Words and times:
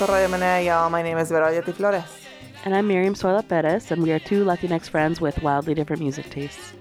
A 0.00 0.06
Radio 0.06 0.26
Menea, 0.26 0.64
y'all. 0.64 0.90
My 0.90 1.02
name 1.02 1.18
is 1.18 1.30
Ayeti 1.30 1.72
Flores. 1.72 2.02
And 2.64 2.74
I'm 2.74 2.88
Miriam 2.88 3.14
Zoila 3.14 3.46
Perez, 3.46 3.92
and 3.92 4.02
we 4.02 4.10
are 4.10 4.18
two 4.18 4.44
Latinx 4.44 4.88
friends 4.88 5.20
with 5.20 5.40
wildly 5.40 5.72
different 5.72 6.02
music 6.02 6.30
tastes. 6.30 6.72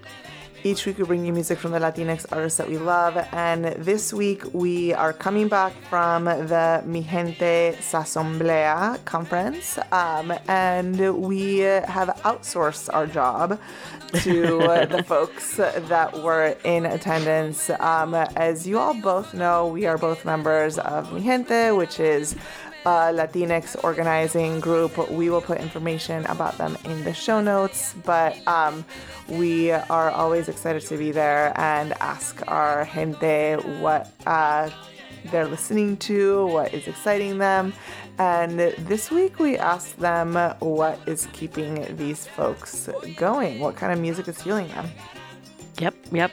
Each 0.63 0.85
week 0.85 0.97
we 0.97 1.03
bring 1.03 1.25
you 1.25 1.33
music 1.33 1.59
from 1.59 1.73
the 1.73 1.79
Latinx 1.79 2.25
artists 2.31 2.57
that 2.57 2.69
we 2.69 2.77
love, 2.77 3.17
and 3.33 3.65
this 3.65 4.13
week 4.13 4.43
we 4.53 4.93
are 4.93 5.13
coming 5.13 5.47
back 5.47 5.73
from 5.89 6.23
the 6.23 6.81
Mijente 6.87 7.75
Sasomblea 7.75 9.03
conference, 9.03 9.77
um, 9.91 10.33
and 10.47 10.97
we 11.21 11.57
have 11.59 12.07
outsourced 12.23 12.89
our 12.93 13.05
job 13.05 13.59
to 14.21 14.57
the 14.89 15.03
folks 15.05 15.57
that 15.57 16.23
were 16.23 16.55
in 16.63 16.85
attendance. 16.85 17.69
Um, 17.81 18.15
as 18.15 18.65
you 18.65 18.79
all 18.79 18.93
both 18.93 19.33
know, 19.33 19.67
we 19.67 19.85
are 19.85 19.97
both 19.97 20.23
members 20.23 20.79
of 20.79 21.09
Mijente, 21.09 21.75
which 21.75 21.99
is 21.99 22.35
Latinx 22.85 23.83
organizing 23.83 24.59
group. 24.59 25.09
We 25.09 25.29
will 25.29 25.41
put 25.41 25.59
information 25.59 26.25
about 26.25 26.57
them 26.57 26.77
in 26.85 27.03
the 27.03 27.13
show 27.13 27.41
notes, 27.41 27.95
but 28.03 28.37
um, 28.47 28.85
we 29.27 29.71
are 29.71 30.11
always 30.11 30.49
excited 30.49 30.81
to 30.83 30.97
be 30.97 31.11
there 31.11 31.53
and 31.59 31.93
ask 31.93 32.41
our 32.47 32.85
gente 32.85 33.55
what 33.79 34.11
uh, 34.25 34.69
they're 35.31 35.47
listening 35.47 35.97
to, 35.97 36.45
what 36.47 36.73
is 36.73 36.87
exciting 36.87 37.37
them. 37.37 37.73
And 38.19 38.59
this 38.59 39.09
week 39.09 39.39
we 39.39 39.57
asked 39.57 39.99
them 39.99 40.35
what 40.59 40.99
is 41.07 41.27
keeping 41.33 41.95
these 41.95 42.27
folks 42.27 42.89
going, 43.15 43.59
what 43.59 43.75
kind 43.75 43.93
of 43.93 43.99
music 43.99 44.27
is 44.27 44.41
fueling 44.41 44.67
them. 44.69 44.89
Yep, 45.79 45.95
yep. 46.11 46.31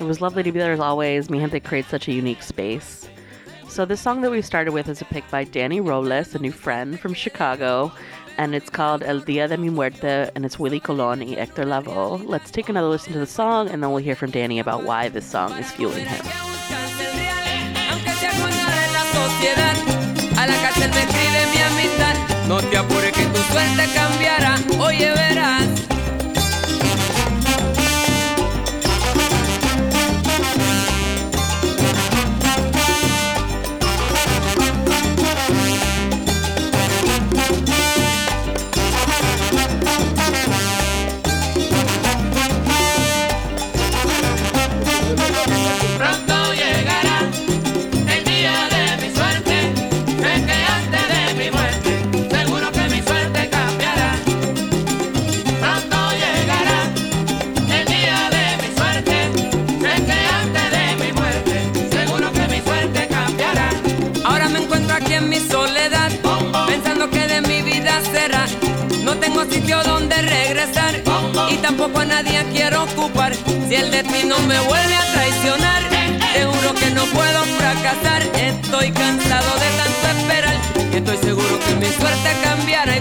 It 0.00 0.04
was 0.04 0.20
lovely 0.20 0.42
to 0.42 0.50
be 0.50 0.58
there 0.58 0.72
as 0.72 0.80
always. 0.80 1.28
Mijente 1.28 1.62
creates 1.62 1.88
such 1.88 2.08
a 2.08 2.12
unique 2.12 2.42
space. 2.42 3.08
So 3.74 3.84
this 3.84 4.00
song 4.00 4.20
that 4.20 4.30
we 4.30 4.40
started 4.40 4.72
with 4.72 4.88
is 4.88 5.02
a 5.02 5.04
pick 5.04 5.28
by 5.32 5.42
Danny 5.42 5.80
Robles, 5.80 6.32
a 6.32 6.38
new 6.38 6.52
friend 6.52 7.00
from 7.00 7.12
Chicago, 7.12 7.90
and 8.38 8.54
it's 8.54 8.70
called 8.70 9.02
El 9.02 9.18
Dia 9.18 9.48
de 9.48 9.56
mi 9.56 9.68
Muerte, 9.68 10.30
and 10.36 10.46
it's 10.46 10.60
Willie 10.60 10.78
Colon 10.78 11.18
y 11.18 11.34
Hector 11.34 11.64
Lavoe. 11.64 12.24
Let's 12.24 12.52
take 12.52 12.68
another 12.68 12.86
listen 12.86 13.14
to 13.14 13.18
the 13.18 13.26
song, 13.26 13.68
and 13.68 13.82
then 13.82 13.90
we'll 13.90 14.04
hear 14.04 14.14
from 14.14 14.30
Danny 14.30 14.60
about 14.60 14.84
why 14.84 15.08
this 15.08 15.26
song 15.26 15.58
is 15.58 15.72
fueling 15.72 16.06
him. 16.06 16.24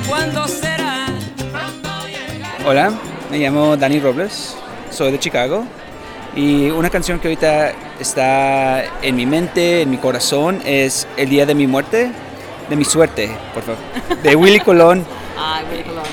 Cuándo 0.08 0.47
será? 0.47 1.08
Hola, 2.66 2.91
me 3.30 3.40
llamo 3.40 3.75
Dani 3.78 4.00
Robles, 4.00 4.56
soy 4.91 5.12
de 5.12 5.19
Chicago 5.19 5.66
y 6.36 6.69
una 6.69 6.90
canción 6.90 7.19
que 7.19 7.28
ahorita 7.28 7.74
está 8.00 8.84
en 9.02 9.16
mi 9.16 9.25
mente, 9.25 9.81
en 9.81 9.90
mi 9.90 9.97
corazón, 9.97 10.62
es 10.66 11.08
El 11.18 11.30
Día 11.30 11.46
de 11.46 11.56
mi 11.56 11.68
Muerte, 11.68 12.12
de 12.69 12.75
mi 12.75 12.86
suerte, 12.86 13.30
por 13.53 13.64
favor, 13.64 13.80
de 14.24 14.36
Willy 14.36 14.59
Colón 14.66 15.06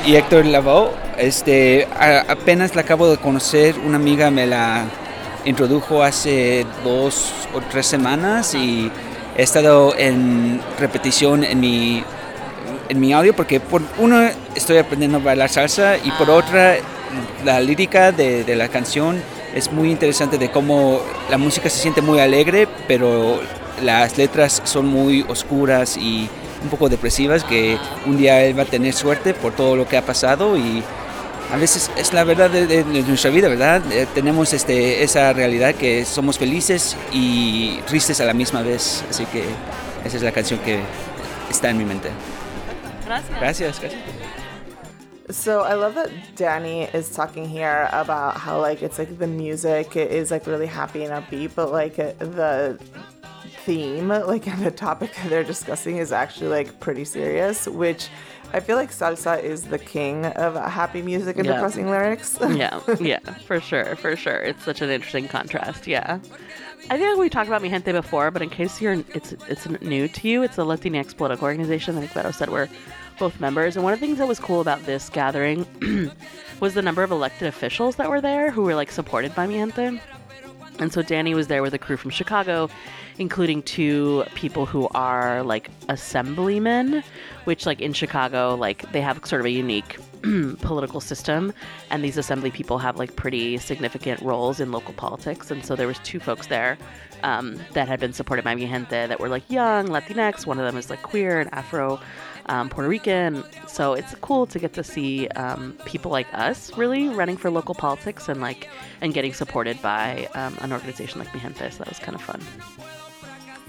y 0.07 0.17
Héctor 0.17 0.47
Lavoe. 0.47 0.91
Este, 1.19 1.87
a- 1.99 2.25
apenas 2.33 2.75
la 2.75 2.81
acabo 2.83 3.09
de 3.11 3.19
conocer, 3.19 3.77
una 3.84 3.97
amiga 3.97 4.31
me 4.31 4.47
la 4.47 4.84
introdujo 5.45 6.03
hace 6.03 6.67
dos 6.84 7.31
o 7.55 7.61
tres 7.71 7.87
semanas 7.87 8.55
y 8.55 8.91
he 9.37 9.43
estado 9.43 9.95
en 9.97 10.61
repetición 10.78 11.45
en 11.45 11.61
mi 11.61 12.03
en 12.91 13.01
mi 13.01 13.12
audio 13.12 13.34
porque 13.34 13.61
por 13.61 13.81
uno 13.99 14.28
estoy 14.55 14.77
aprendiendo 14.78 15.19
a 15.19 15.21
bailar 15.21 15.49
salsa 15.49 15.97
y 15.97 16.11
por 16.12 16.28
otra 16.31 16.77
la 17.45 17.61
lírica 17.61 18.12
de, 18.12 18.45
de 18.45 18.56
la 18.56 18.69
canción 18.69 19.23
es 19.55 19.73
muy 19.73 19.91
interesante 19.91 20.39
de 20.39 20.51
cómo 20.51 21.01
la 21.31 21.39
música 21.39 21.69
se 21.71 21.78
siente 21.81 22.03
muy 22.03 22.21
alegre 22.21 22.69
pero 22.87 23.41
las 23.83 24.19
letras 24.19 24.61
son 24.65 24.87
muy 24.87 25.25
oscuras 25.28 25.97
y 25.97 26.28
un 26.62 26.69
poco 26.69 26.89
depresivas 26.89 27.43
que 27.45 27.78
un 28.06 28.17
día 28.19 28.43
él 28.45 28.59
va 28.59 28.65
a 28.65 28.67
tener 28.67 28.93
suerte 28.93 29.33
por 29.34 29.53
todo 29.55 29.77
lo 29.77 29.89
que 29.89 29.97
ha 29.97 30.03
pasado 30.03 30.57
y 30.57 30.83
a 31.53 31.57
veces 31.57 31.91
es 31.97 32.12
la 32.12 32.22
verdad 32.25 32.51
de, 32.51 32.67
de- 32.67 32.84
de 32.84 33.03
nuestra 33.03 33.31
vida, 33.31 33.49
¿verdad? 33.49 33.83
Eh, 33.91 34.07
tenemos 34.15 34.53
este, 34.53 35.03
esa 35.03 35.33
realidad 35.33 35.75
que 35.75 36.05
somos 36.05 36.39
felices 36.39 36.97
y 37.12 37.81
tristes 37.89 38.21
a 38.21 38.25
la 38.25 38.34
misma 38.34 38.62
vez. 38.62 39.03
Así 39.11 39.25
que 39.27 39.43
esa 40.05 40.17
es 40.17 40.22
la 40.22 40.31
canción 40.31 40.61
que 40.61 40.78
está 41.51 41.71
en 41.71 41.78
mi 41.78 41.84
mente. 41.84 42.11
Gracias, 43.10 43.81
gracias. 43.81 44.03
So 45.31 45.62
I 45.62 45.75
love 45.75 45.97
that 45.97 46.10
Danny 46.37 46.82
is 46.84 47.10
talking 47.10 47.48
here 47.48 47.88
about 47.93 48.37
how 48.37 48.60
like 48.60 48.82
it's 48.82 48.98
like 49.00 49.19
the 49.19 49.26
music 49.26 49.97
is 49.97 50.31
like 50.31 50.47
really 50.47 50.66
happy 50.66 51.03
and 51.04 51.12
upbeat, 51.12 51.50
but 51.56 51.72
like 51.72 51.97
the 51.97 52.78
theme, 53.65 54.09
like 54.09 54.44
the 54.62 54.71
topic 54.71 55.12
that 55.16 55.28
they're 55.28 55.43
discussing 55.44 55.97
is 55.97 56.12
actually 56.12 56.48
like 56.48 56.78
pretty 56.78 57.04
serious, 57.04 57.66
which 57.66 58.09
I 58.53 58.60
feel 58.60 58.76
like 58.76 58.91
salsa 58.93 59.42
is 59.42 59.65
the 59.65 59.78
king 59.78 60.27
of 60.27 60.54
happy 60.54 61.03
music 61.03 61.37
and 61.37 61.47
Yeah. 61.47 61.54
depressing 61.54 61.91
lyrics. 61.91 62.38
yeah, 62.50 62.81
yeah, 63.00 63.19
for 63.47 63.60
sure, 63.60 63.97
for 63.97 64.15
sure. 64.16 64.41
It's 64.41 64.65
such 64.65 64.82
an 64.82 64.91
interesting 64.91 65.27
contrast. 65.27 65.87
Yeah, 65.88 66.19
I 66.89 66.99
think 66.99 67.19
we 67.19 67.29
talked 67.29 67.49
about 67.49 67.63
Mijente 67.63 67.93
before, 67.93 68.31
but 68.31 68.43
in 68.43 68.51
case 68.51 68.81
you're 68.81 69.05
it's 69.15 69.33
it's 69.49 69.69
new 69.81 70.09
to 70.09 70.29
you, 70.29 70.43
it's 70.43 70.59
a 70.59 70.63
Latinx 70.63 71.17
political 71.17 71.45
organization. 71.45 71.97
I 71.97 72.07
think 72.07 72.13
Beto 72.13 72.35
said 72.35 72.51
we're 72.51 72.69
both 73.19 73.39
members, 73.41 73.77
and 73.77 73.85
one 73.85 73.93
of 73.93 74.01
the 74.01 74.07
things 74.07 74.19
that 74.19 74.27
was 74.27 74.41
cool 74.41 74.61
about 74.61 74.85
this 74.87 75.09
gathering 75.11 75.67
was 76.61 76.75
the 76.75 76.83
number 76.83 77.03
of 77.03 77.11
elected 77.11 77.49
officials 77.49 77.97
that 77.97 78.09
were 78.09 78.21
there 78.21 78.51
who 78.51 78.63
were 78.63 78.75
like 78.75 78.91
supported 78.91 79.35
by 79.35 79.47
Mijente. 79.47 80.01
And 80.81 80.93
so 80.93 81.03
Danny 81.03 81.35
was 81.35 81.47
there 81.49 81.63
with 81.63 81.75
a 81.75 81.79
crew 81.79 81.97
from 81.97 82.11
Chicago, 82.11 82.71
including 83.19 83.63
two 83.63 84.25
people 84.34 84.65
who 84.65 84.89
are 84.89 85.43
like 85.43 85.71
assemblymen, 85.89 87.04
which 87.45 87.66
like 87.66 87.81
in 87.81 87.93
Chicago, 87.93 88.57
like 88.57 88.91
they 88.93 89.03
have 89.03 89.25
sort 89.27 89.41
of 89.41 89.47
a 89.47 89.51
unique 89.51 89.99
political 90.63 91.01
system, 91.01 91.53
and 91.91 92.03
these 92.03 92.16
assembly 92.16 92.51
people 92.51 92.78
have 92.78 92.97
like 92.97 93.15
pretty 93.15 93.59
significant 93.59 94.21
roles 94.22 94.59
in 94.59 94.72
local 94.72 94.95
politics. 94.95 95.51
And 95.51 95.65
so 95.65 95.77
there 95.77 95.87
was 95.87 95.99
two 95.99 96.19
folks 96.19 96.47
there 96.47 96.78
um, 97.22 97.60
that 97.75 97.87
had 97.87 98.01
been 98.01 98.15
supported 98.15 98.45
by 98.45 98.54
Mijente 98.54 98.89
that 98.89 99.21
were 99.21 99.28
like 99.28 99.49
young 99.51 99.89
Latinx. 99.89 100.47
One 100.47 100.59
of 100.59 100.65
them 100.65 100.78
is 100.78 100.89
like 100.89 101.03
queer 101.03 101.41
and 101.41 101.53
Afro. 101.53 102.01
Um, 102.53 102.69
Puerto 102.69 102.89
Rican, 102.89 103.45
so 103.69 103.85
it's 103.95 104.13
cool 104.27 104.45
to 104.53 104.59
get 104.59 104.73
to 104.79 104.83
see 104.83 105.29
um, 105.45 105.63
people 105.85 106.11
like 106.19 106.27
us 106.35 106.77
really 106.77 107.09
running 107.21 107.37
for 107.37 107.49
local 107.49 107.77
politics 107.87 108.29
and 108.29 108.41
like 108.49 108.69
and 109.01 109.15
getting 109.15 109.33
supported 109.33 109.77
by 109.81 110.29
um, 110.35 110.57
an 110.61 110.73
organization 110.73 111.21
like 111.23 111.29
Mijente. 111.29 111.71
So 111.73 111.79
that 111.79 111.89
was 111.89 112.01
kind 112.07 112.17
of 112.19 112.23
fun. 112.31 112.41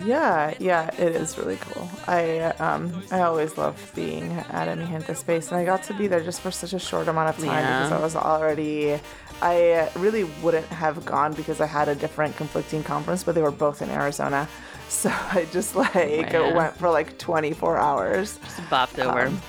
Yeah, 0.04 0.56
yeah, 0.60 0.90
it 0.98 1.16
is 1.16 1.38
really 1.38 1.58
cool. 1.62 1.88
I 2.08 2.24
um 2.68 2.84
I 3.12 3.20
always 3.22 3.56
love 3.58 3.78
being 3.94 4.32
at 4.50 4.68
a 4.68 4.76
Mijente 4.82 5.16
space, 5.16 5.46
and 5.52 5.58
I 5.62 5.64
got 5.66 5.84
to 5.90 5.94
be 5.94 6.08
there 6.08 6.24
just 6.24 6.42
for 6.42 6.50
such 6.50 6.74
a 6.74 6.80
short 6.80 7.08
amount 7.08 7.30
of 7.30 7.38
time 7.38 7.64
Yeah. 7.64 7.84
because 7.84 7.92
I 7.92 8.02
was 8.02 8.16
already. 8.16 9.00
I 9.44 9.90
really 9.96 10.24
wouldn't 10.44 10.68
have 10.68 11.04
gone 11.06 11.34
because 11.34 11.62
I 11.62 11.66
had 11.68 11.88
a 11.88 11.96
different 11.96 12.36
conflicting 12.38 12.84
conference, 12.84 13.24
but 13.24 13.34
they 13.36 13.42
were 13.42 13.52
both 13.66 13.82
in 13.82 13.90
Arizona, 13.90 14.48
so 14.92 15.10
I 15.32 15.48
just 15.52 15.76
like 15.76 15.94
Yeah. 15.96 16.54
went 16.56 16.76
for 16.78 16.90
like 16.90 17.18
24 17.18 17.78
hours. 17.78 18.38
Just 18.44 18.58
bopped 18.70 19.00
over. 19.00 19.28
Um, 19.28 19.42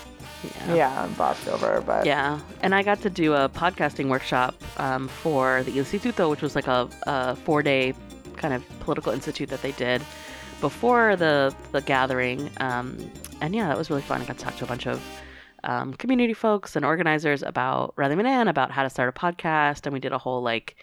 yeah. 0.66 0.74
Yeah, 0.74 1.04
and 1.04 1.16
bopped 1.16 1.46
over, 1.48 1.80
but 1.86 2.04
Yeah, 2.06 2.40
and 2.62 2.74
I 2.74 2.82
got 2.82 3.00
to 3.02 3.10
do 3.10 3.34
a 3.34 3.48
podcasting 3.48 4.08
workshop 4.08 4.54
um, 4.78 5.06
for 5.08 5.62
the 5.62 5.72
Instituto, 5.72 6.28
which 6.30 6.42
was 6.42 6.54
like 6.56 6.66
a, 6.66 6.88
a 7.06 7.36
four-day 7.36 7.94
kind 8.36 8.52
of 8.54 8.64
political 8.80 9.12
institute 9.12 9.48
that 9.50 9.62
they 9.62 9.72
did 9.72 10.02
before 10.60 11.14
the 11.16 11.54
the 11.70 11.80
gathering. 11.82 12.50
Um, 12.58 12.96
and 13.40 13.54
yeah, 13.54 13.68
that 13.68 13.76
was 13.78 13.88
really 13.90 14.02
fun. 14.02 14.20
I 14.20 14.24
got 14.24 14.38
to 14.38 14.44
talk 14.44 14.56
to 14.56 14.64
a 14.64 14.66
bunch 14.68 14.86
of 14.86 15.00
um, 15.64 15.94
community 15.94 16.34
folks 16.34 16.74
and 16.74 16.84
organizers 16.84 17.42
about 17.44 17.94
Radio 17.96 18.16
Menea, 18.18 18.48
about 18.48 18.72
how 18.72 18.82
to 18.82 18.90
start 18.90 19.08
a 19.08 19.12
podcast, 19.12 19.86
and 19.86 19.92
we 19.92 20.00
did 20.00 20.12
a 20.12 20.18
whole 20.18 20.42
like 20.42 20.74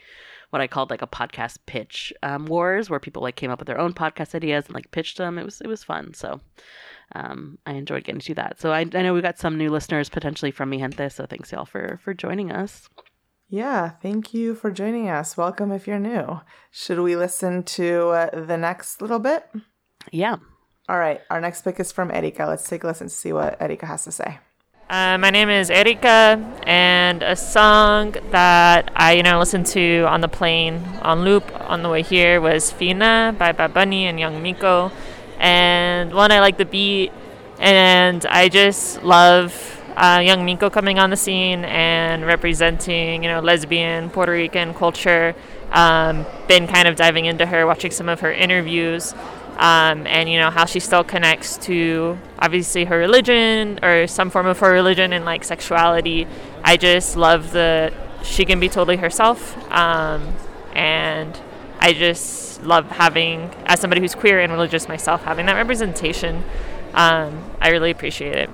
what 0.50 0.62
I 0.62 0.68
called 0.68 0.90
like 0.90 1.02
a 1.02 1.08
podcast 1.08 1.58
pitch 1.66 2.14
um, 2.24 2.46
wars, 2.46 2.90
where 2.90 3.00
people 3.00 3.22
like 3.22 3.36
came 3.36 3.52
up 3.52 3.60
with 3.60 3.68
their 3.68 3.80
own 3.80 3.94
podcast 3.94 4.36
ideas 4.36 4.66
and 4.66 4.76
like 4.76 4.92
pitched 4.92 5.18
them. 5.18 5.38
It 5.38 5.46
was 5.46 5.62
it 5.62 5.68
was 5.68 5.84
fun. 5.84 6.14
So 6.14 6.42
um, 7.16 7.58
I 7.66 7.74
enjoyed 7.74 8.04
getting 8.04 8.22
to 8.22 8.28
do 8.28 8.34
that. 8.36 8.60
So 8.60 8.72
I, 8.72 8.80
I 8.80 9.02
know 9.02 9.14
we 9.14 9.22
got 9.22 9.40
some 9.40 9.58
new 9.58 9.70
listeners 9.70 10.10
potentially 10.10 10.52
from 10.52 10.72
Mijente. 10.72 11.12
So 11.12 11.26
thanks 11.26 11.52
y'all 11.52 11.66
for 11.66 12.00
for 12.04 12.14
joining 12.14 12.52
us. 12.52 12.90
Yeah, 13.52 13.90
thank 13.90 14.34
you 14.34 14.54
for 14.54 14.70
joining 14.70 15.10
us. 15.10 15.36
Welcome 15.36 15.72
if 15.72 15.88
you're 15.88 16.00
new. 16.00 16.42
Should 16.70 17.00
we 17.00 17.16
listen 17.16 17.64
to 17.64 18.10
uh, 18.10 18.46
the 18.46 18.58
next 18.58 19.02
little 19.02 19.18
bit? 19.18 19.50
Yeah. 20.12 20.38
All 20.88 21.00
right, 21.00 21.22
our 21.30 21.42
next 21.42 21.64
pick 21.64 21.80
is 21.80 21.92
from 21.92 22.10
Erika. 22.12 22.46
Let's 22.46 22.68
take 22.68 22.84
a 22.84 22.88
listen 22.88 23.08
to 23.08 23.14
see 23.14 23.34
what 23.34 23.60
Erika 23.62 23.86
has 23.86 24.04
to 24.06 24.12
say. 24.12 24.40
Uh, 24.90 25.20
my 25.20 25.30
name 25.30 25.50
is 25.50 25.70
Erika, 25.70 26.44
and 26.64 27.22
a 27.22 27.36
song 27.36 28.16
that 28.32 28.92
I, 28.96 29.12
you 29.12 29.22
know, 29.22 29.38
listened 29.38 29.68
to 29.68 30.06
on 30.08 30.22
the 30.22 30.28
plane 30.28 30.84
on 31.04 31.22
loop 31.24 31.44
on 31.70 31.84
the 31.84 31.90
way 31.90 32.02
here 32.02 32.42
was 32.42 32.72
"Fina" 32.72 33.36
by 33.38 33.52
Bad 33.52 33.72
Bunny 33.72 34.08
and 34.08 34.20
Young 34.20 34.42
Miko. 34.42 34.92
And 35.38 36.12
one, 36.12 36.32
I 36.32 36.40
like 36.40 36.58
the 36.58 36.66
beat, 36.66 37.12
and 37.60 38.26
I 38.26 38.50
just 38.50 39.04
love 39.04 39.80
uh, 39.96 40.24
young 40.26 40.44
Miko 40.44 40.72
coming 40.72 40.98
on 40.98 41.12
the 41.12 41.18
scene 41.18 41.66
and 41.66 42.26
representing, 42.26 43.22
you 43.22 43.30
know, 43.30 43.42
lesbian 43.42 44.10
Puerto 44.10 44.32
Rican 44.32 44.74
culture. 44.74 45.36
Um, 45.72 46.26
been 46.48 46.66
kind 46.66 46.88
of 46.88 46.96
diving 46.96 47.26
into 47.26 47.46
her, 47.46 47.68
watching 47.68 47.92
some 47.92 48.10
of 48.10 48.22
her 48.22 48.34
interviews, 48.34 49.14
um, 49.60 50.08
and 50.08 50.30
you 50.30 50.40
know 50.40 50.50
how 50.50 50.64
she 50.64 50.80
still 50.80 51.04
connects 51.04 51.58
to 51.58 52.18
obviously 52.40 52.86
her 52.86 52.98
religion 52.98 53.78
or 53.84 54.08
some 54.08 54.30
form 54.30 54.48
of 54.48 54.58
her 54.60 54.72
religion 54.72 55.12
and 55.12 55.26
like 55.26 55.44
sexuality. 55.44 56.28
I 56.64 56.78
just 56.78 57.18
love 57.18 57.52
the 57.52 57.94
she 58.24 58.46
can 58.46 58.62
be 58.62 58.70
totally 58.70 58.96
herself, 58.96 59.58
um, 59.72 60.34
and 60.74 61.38
I 61.80 61.92
just 61.92 62.64
love 62.64 62.90
having 62.90 63.52
as 63.66 63.82
somebody 63.82 64.00
who's 64.00 64.16
queer 64.16 64.40
and 64.40 64.52
religious 64.52 64.88
myself 64.88 65.24
having 65.24 65.46
that 65.48 65.56
representation. 65.56 66.44
Um, 66.94 67.44
I 67.60 67.70
really 67.70 67.92
appreciate 67.92 68.36
it. 68.36 68.50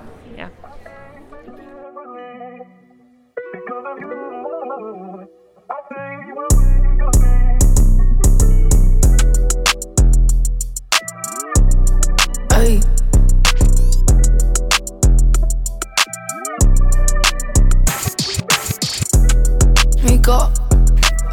Mico, 20.05 20.51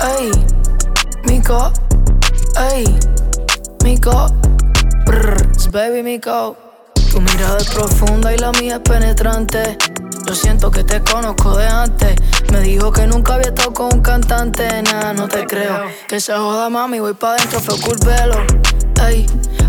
ey, 0.00 0.30
Mico, 1.24 1.70
ey, 2.72 2.84
Mico, 3.84 4.26
brr, 5.04 5.70
baby 5.70 6.02
Mico. 6.02 6.56
Tu 7.10 7.20
mirada 7.20 7.58
es 7.58 7.68
profunda 7.68 8.34
y 8.34 8.38
la 8.38 8.50
mía 8.52 8.76
es 8.76 8.80
penetrante. 8.80 9.76
Yo 10.26 10.34
siento 10.34 10.70
que 10.70 10.82
te 10.84 11.02
conozco 11.02 11.54
de 11.56 11.68
antes. 11.68 12.16
Me 12.50 12.60
dijo 12.60 12.90
que 12.90 13.06
nunca 13.06 13.34
había 13.34 13.48
estado 13.48 13.74
con 13.74 13.92
un 13.92 14.00
cantante. 14.00 14.82
Nah, 14.82 15.12
no 15.12 15.28
te 15.28 15.44
creo. 15.46 15.82
Que 16.08 16.18
se 16.18 16.32
joda, 16.32 16.70
mami, 16.70 17.00
voy 17.00 17.12
pa' 17.12 17.34
dentro, 17.34 17.60
fue 17.60 17.78
culpelo. 17.78 18.36
Ey, 19.06 19.26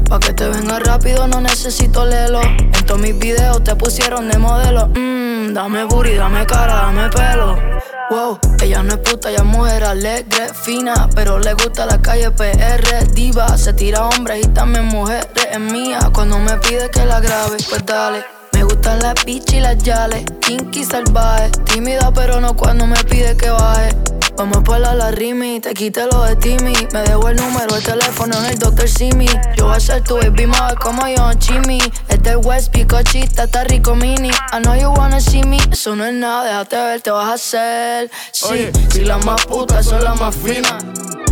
pa' 0.07 0.19
que 0.19 0.31
te 0.31 0.47
venga 0.47 0.79
rápido, 0.79 1.27
no 1.27 1.41
necesito 1.41 2.05
lelo. 2.05 2.41
En 2.41 2.85
todos 2.85 3.01
mis 3.01 3.19
videos 3.19 3.61
te 3.65 3.75
pusieron 3.75 4.29
de 4.29 4.37
modelo. 4.37 4.87
Mmm, 4.95 5.53
dame 5.53 5.83
booty, 5.83 6.15
dame 6.15 6.45
cara, 6.45 6.75
dame 6.75 7.09
pelo. 7.09 7.72
Wow, 8.09 8.37
ella 8.61 8.83
no 8.83 8.93
es 8.93 8.99
puta, 8.99 9.29
ella 9.29 9.39
es 9.39 9.45
mujer 9.45 9.83
alegre, 9.83 10.53
fina, 10.53 11.09
pero 11.15 11.39
le 11.39 11.53
gusta 11.53 11.85
la 11.85 12.01
calle 12.01 12.29
PR, 12.31 13.07
diva, 13.13 13.57
se 13.57 13.73
tira 13.73 14.07
hombres 14.07 14.45
y 14.45 14.49
también 14.49 14.85
mujeres, 14.85 15.27
es 15.51 15.59
mía, 15.59 16.11
cuando 16.13 16.37
me 16.37 16.57
pide 16.57 16.89
que 16.89 17.05
la 17.05 17.19
grabe, 17.19 17.57
pues 17.69 17.85
dale. 17.85 18.23
Me 18.51 18.63
gustan 18.63 18.99
las 18.99 19.15
bitch 19.25 19.53
y 19.53 19.59
las 19.61 19.77
yales, 19.79 20.25
kinky 20.41 20.83
salvaje, 20.83 21.49
tímida 21.65 22.11
pero 22.13 22.39
no 22.39 22.55
cuando 22.55 22.85
me 22.85 23.01
pide 23.05 23.35
que 23.35 23.49
baje. 23.49 23.95
Vamos 24.35 24.63
por 24.63 24.79
la 24.79 24.95
la 24.95 25.11
rimi, 25.11 25.59
te 25.59 25.75
quite 25.75 26.07
lo 26.07 26.23
de 26.23 26.35
Timmy. 26.35 26.73
Me 26.91 27.03
debo 27.03 27.29
el 27.29 27.35
número 27.35 27.75
de 27.75 27.81
teléfono 27.81 28.35
en 28.39 28.45
el 28.45 28.57
Dr. 28.57 28.89
Simi. 28.89 29.27
Yo 29.55 29.65
voy 29.65 29.75
a 29.75 29.79
ser 29.79 30.03
tu 30.03 30.15
baby 30.15 30.47
mother 30.47 30.75
como 30.79 31.07
yo, 31.07 31.29
Jimmy. 31.39 31.77
Es 32.23 32.29
del 32.29 32.37
West, 32.37 32.71
picochita, 32.71 33.43
está 33.43 33.65
rico 33.65 33.95
mini. 33.95 34.29
I 34.29 34.61
know 34.61 34.75
you 34.75 34.89
wanna 34.91 35.19
see 35.19 35.43
me. 35.43 35.57
Eso 35.71 35.93
no 35.93 36.05
es 36.05 36.13
nada, 36.13 36.45
déjate 36.45 36.75
ver, 36.77 37.01
te 37.01 37.11
vas 37.11 37.27
a 37.27 37.33
hacer. 37.33 38.11
Sí, 38.31 38.45
finas. 38.45 38.93
Si 38.93 39.01
las 39.01 39.25
más 39.25 39.45
putas 39.45 39.85
son 39.85 40.03
las 40.03 40.19
más 40.19 40.35
finas. 40.35 40.83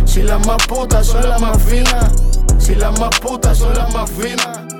Si 0.04 0.22
las 0.22 0.46
más 0.46 0.66
putas 0.66 1.06
son 1.06 1.28
las 1.28 1.40
más 1.40 1.62
finas. 1.62 2.12
Si 2.58 2.74
las 2.74 2.98
más 3.00 3.18
putas 3.20 3.58
son 3.58 3.74
las 3.74 3.92
más 3.94 4.10
finas. 4.10 4.71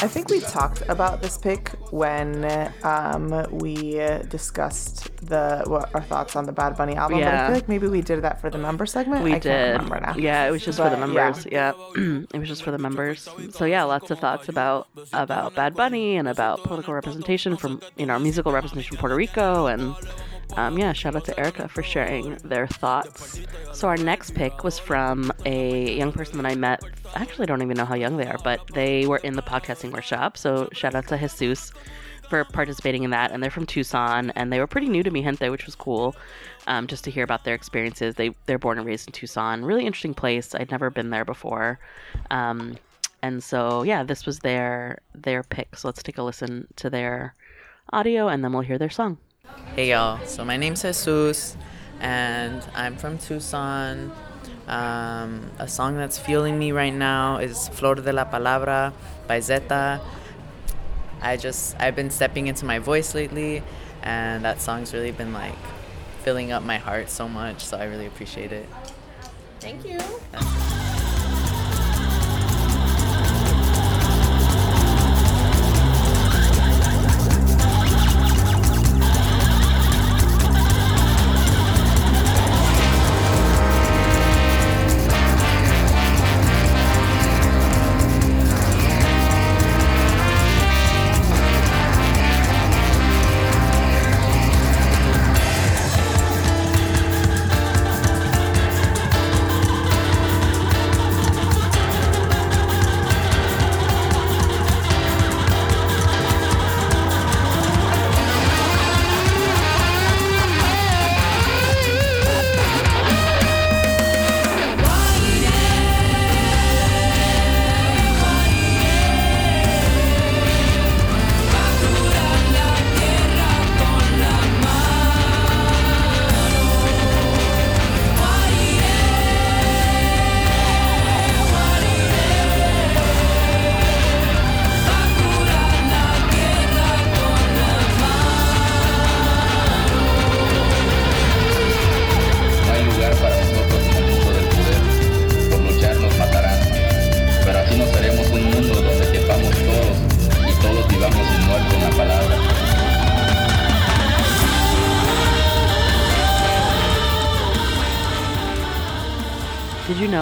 I 0.00 0.08
think 0.08 0.28
we 0.28 0.40
talked 0.40 0.82
about 0.88 1.22
this 1.22 1.38
pick 1.38 1.68
when 1.90 2.44
um, 2.82 3.46
we 3.52 3.92
discussed 4.28 5.10
the 5.24 5.62
what 5.66 5.94
our 5.94 6.02
thoughts 6.02 6.34
on 6.36 6.44
the 6.44 6.52
Bad 6.52 6.76
Bunny 6.76 6.94
album. 6.96 7.20
But 7.20 7.34
I 7.34 7.46
feel 7.46 7.54
like 7.54 7.68
maybe 7.68 7.86
we 7.86 8.00
did 8.00 8.22
that 8.22 8.40
for 8.40 8.50
the 8.50 8.58
member 8.58 8.86
segment. 8.86 9.22
We 9.24 9.34
I 9.34 9.38
did. 9.38 9.42
Can't 9.42 9.82
remember 9.82 10.00
now. 10.00 10.14
Yeah, 10.16 10.46
it 10.46 10.50
was 10.50 10.64
just 10.64 10.78
for 10.78 10.90
the 10.90 10.96
But, 10.96 11.08
yeah. 11.10 11.24
members. 11.24 11.46
Yeah, 11.50 11.72
it 12.34 12.38
was 12.38 12.48
just 12.48 12.62
for 12.64 12.70
the 12.72 12.78
members. 12.78 13.28
So 13.50 13.64
yeah, 13.64 13.84
lots 13.84 14.10
of 14.10 14.18
thoughts 14.18 14.48
about 14.48 14.88
about 15.12 15.54
Bad 15.54 15.74
Bunny 15.74 16.16
and 16.16 16.28
about 16.28 16.62
political 16.64 16.94
representation 16.94 17.56
from 17.56 17.80
you 17.96 18.06
know 18.06 18.18
musical 18.18 18.52
representation 18.52 18.96
from 18.96 19.00
Puerto 19.00 19.14
Rico 19.16 19.66
and. 19.66 19.94
Um, 20.56 20.78
yeah, 20.78 20.92
shout 20.92 21.14
out 21.14 21.24
to 21.26 21.38
Erica 21.38 21.68
for 21.68 21.82
sharing 21.82 22.36
their 22.36 22.66
thoughts. 22.66 23.40
So 23.72 23.88
our 23.88 23.96
next 23.96 24.34
pick 24.34 24.64
was 24.64 24.78
from 24.78 25.30
a 25.44 25.96
young 25.96 26.12
person 26.12 26.36
that 26.38 26.46
I 26.46 26.54
met. 26.54 26.82
Actually, 27.14 27.46
don't 27.46 27.62
even 27.62 27.76
know 27.76 27.84
how 27.84 27.94
young 27.94 28.16
they 28.16 28.26
are, 28.26 28.38
but 28.42 28.60
they 28.74 29.06
were 29.06 29.18
in 29.18 29.34
the 29.34 29.42
podcasting 29.42 29.92
workshop. 29.92 30.36
So 30.36 30.68
shout 30.72 30.94
out 30.94 31.06
to 31.08 31.18
Jesus 31.18 31.72
for 32.28 32.44
participating 32.44 33.04
in 33.04 33.10
that. 33.10 33.30
And 33.30 33.42
they're 33.42 33.50
from 33.50 33.66
Tucson, 33.66 34.30
and 34.30 34.52
they 34.52 34.58
were 34.58 34.66
pretty 34.66 34.88
new 34.88 35.02
to 35.02 35.10
Mijente, 35.10 35.50
which 35.50 35.66
was 35.66 35.74
cool. 35.74 36.16
Um, 36.66 36.86
just 36.86 37.04
to 37.04 37.10
hear 37.10 37.24
about 37.24 37.44
their 37.44 37.54
experiences. 37.54 38.16
They 38.16 38.34
they're 38.46 38.58
born 38.58 38.78
and 38.78 38.86
raised 38.86 39.08
in 39.08 39.12
Tucson. 39.12 39.64
Really 39.64 39.86
interesting 39.86 40.14
place. 40.14 40.54
I'd 40.54 40.70
never 40.70 40.90
been 40.90 41.10
there 41.10 41.24
before. 41.24 41.78
Um, 42.30 42.76
and 43.22 43.42
so 43.42 43.82
yeah, 43.84 44.02
this 44.02 44.26
was 44.26 44.40
their 44.40 44.98
their 45.14 45.42
pick. 45.42 45.76
So 45.76 45.88
let's 45.88 46.02
take 46.02 46.18
a 46.18 46.22
listen 46.22 46.66
to 46.76 46.90
their 46.90 47.34
audio, 47.92 48.28
and 48.28 48.44
then 48.44 48.52
we'll 48.52 48.62
hear 48.62 48.78
their 48.78 48.90
song. 48.90 49.18
Hey 49.74 49.90
y'all, 49.90 50.24
so 50.26 50.44
my 50.44 50.56
name's 50.56 50.82
Jesus 50.82 51.56
and 52.00 52.62
I'm 52.74 52.96
from 52.96 53.18
Tucson. 53.18 54.12
Um, 54.66 55.50
a 55.58 55.66
song 55.68 55.96
that's 55.96 56.18
fueling 56.18 56.58
me 56.58 56.72
right 56.72 56.92
now 56.92 57.38
is 57.38 57.68
Flor 57.68 57.94
de 57.94 58.12
la 58.12 58.24
Palabra 58.24 58.92
by 59.26 59.40
Zeta. 59.40 60.00
I 61.20 61.36
just, 61.36 61.76
I've 61.80 61.96
been 61.96 62.10
stepping 62.10 62.46
into 62.48 62.64
my 62.64 62.78
voice 62.78 63.14
lately 63.14 63.62
and 64.02 64.44
that 64.44 64.60
song's 64.60 64.92
really 64.92 65.12
been 65.12 65.32
like 65.32 65.58
filling 66.22 66.52
up 66.52 66.62
my 66.62 66.78
heart 66.78 67.08
so 67.08 67.28
much, 67.28 67.64
so 67.64 67.76
I 67.76 67.84
really 67.84 68.06
appreciate 68.06 68.52
it. 68.52 68.68
Thank 69.60 69.84
you. 69.84 69.98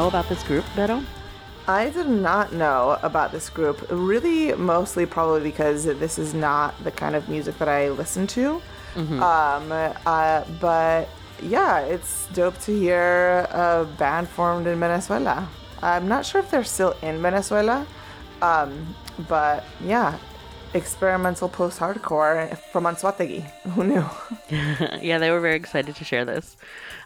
Know 0.07 0.11
about 0.11 0.29
this 0.29 0.45
group, 0.45 0.65
Beto? 0.77 1.05
I 1.67 1.91
did 1.91 2.07
not 2.07 2.53
know 2.53 2.97
about 3.03 3.33
this 3.33 3.51
group, 3.51 3.85
really, 3.91 4.53
mostly 4.53 5.05
probably 5.05 5.41
because 5.41 5.83
this 5.85 6.17
is 6.17 6.33
not 6.33 6.73
the 6.85 6.93
kind 6.93 7.17
of 7.17 7.29
music 7.29 7.59
that 7.59 7.69
I 7.69 7.89
listen 7.89 8.29
to. 8.29 8.63
Um, 8.95 9.73
uh, 9.73 10.45
but 10.61 11.09
yeah, 11.43 11.81
it's 11.81 12.29
dope 12.35 12.57
to 12.61 12.79
hear 12.79 13.49
a 13.51 13.85
band 13.99 14.29
formed 14.29 14.69
in 14.69 14.79
Venezuela. 14.79 15.49
I'm 15.83 16.07
not 16.07 16.25
sure 16.25 16.41
if 16.41 16.53
they're 16.53 16.63
still 16.63 16.95
in 17.03 17.21
Venezuela, 17.21 17.85
um, 18.43 18.95
but 19.27 19.65
yeah, 19.83 20.17
experimental 20.73 21.49
post 21.49 21.81
hardcore 21.81 22.57
from 22.71 22.85
Anzoátegui. 22.85 23.43
Who 23.75 23.83
knew? 23.83 24.05
yeah, 25.03 25.19
they 25.19 25.33
were 25.33 25.41
very 25.41 25.57
excited 25.57 25.97
to 25.97 26.05
share 26.05 26.25
this. 26.25 26.57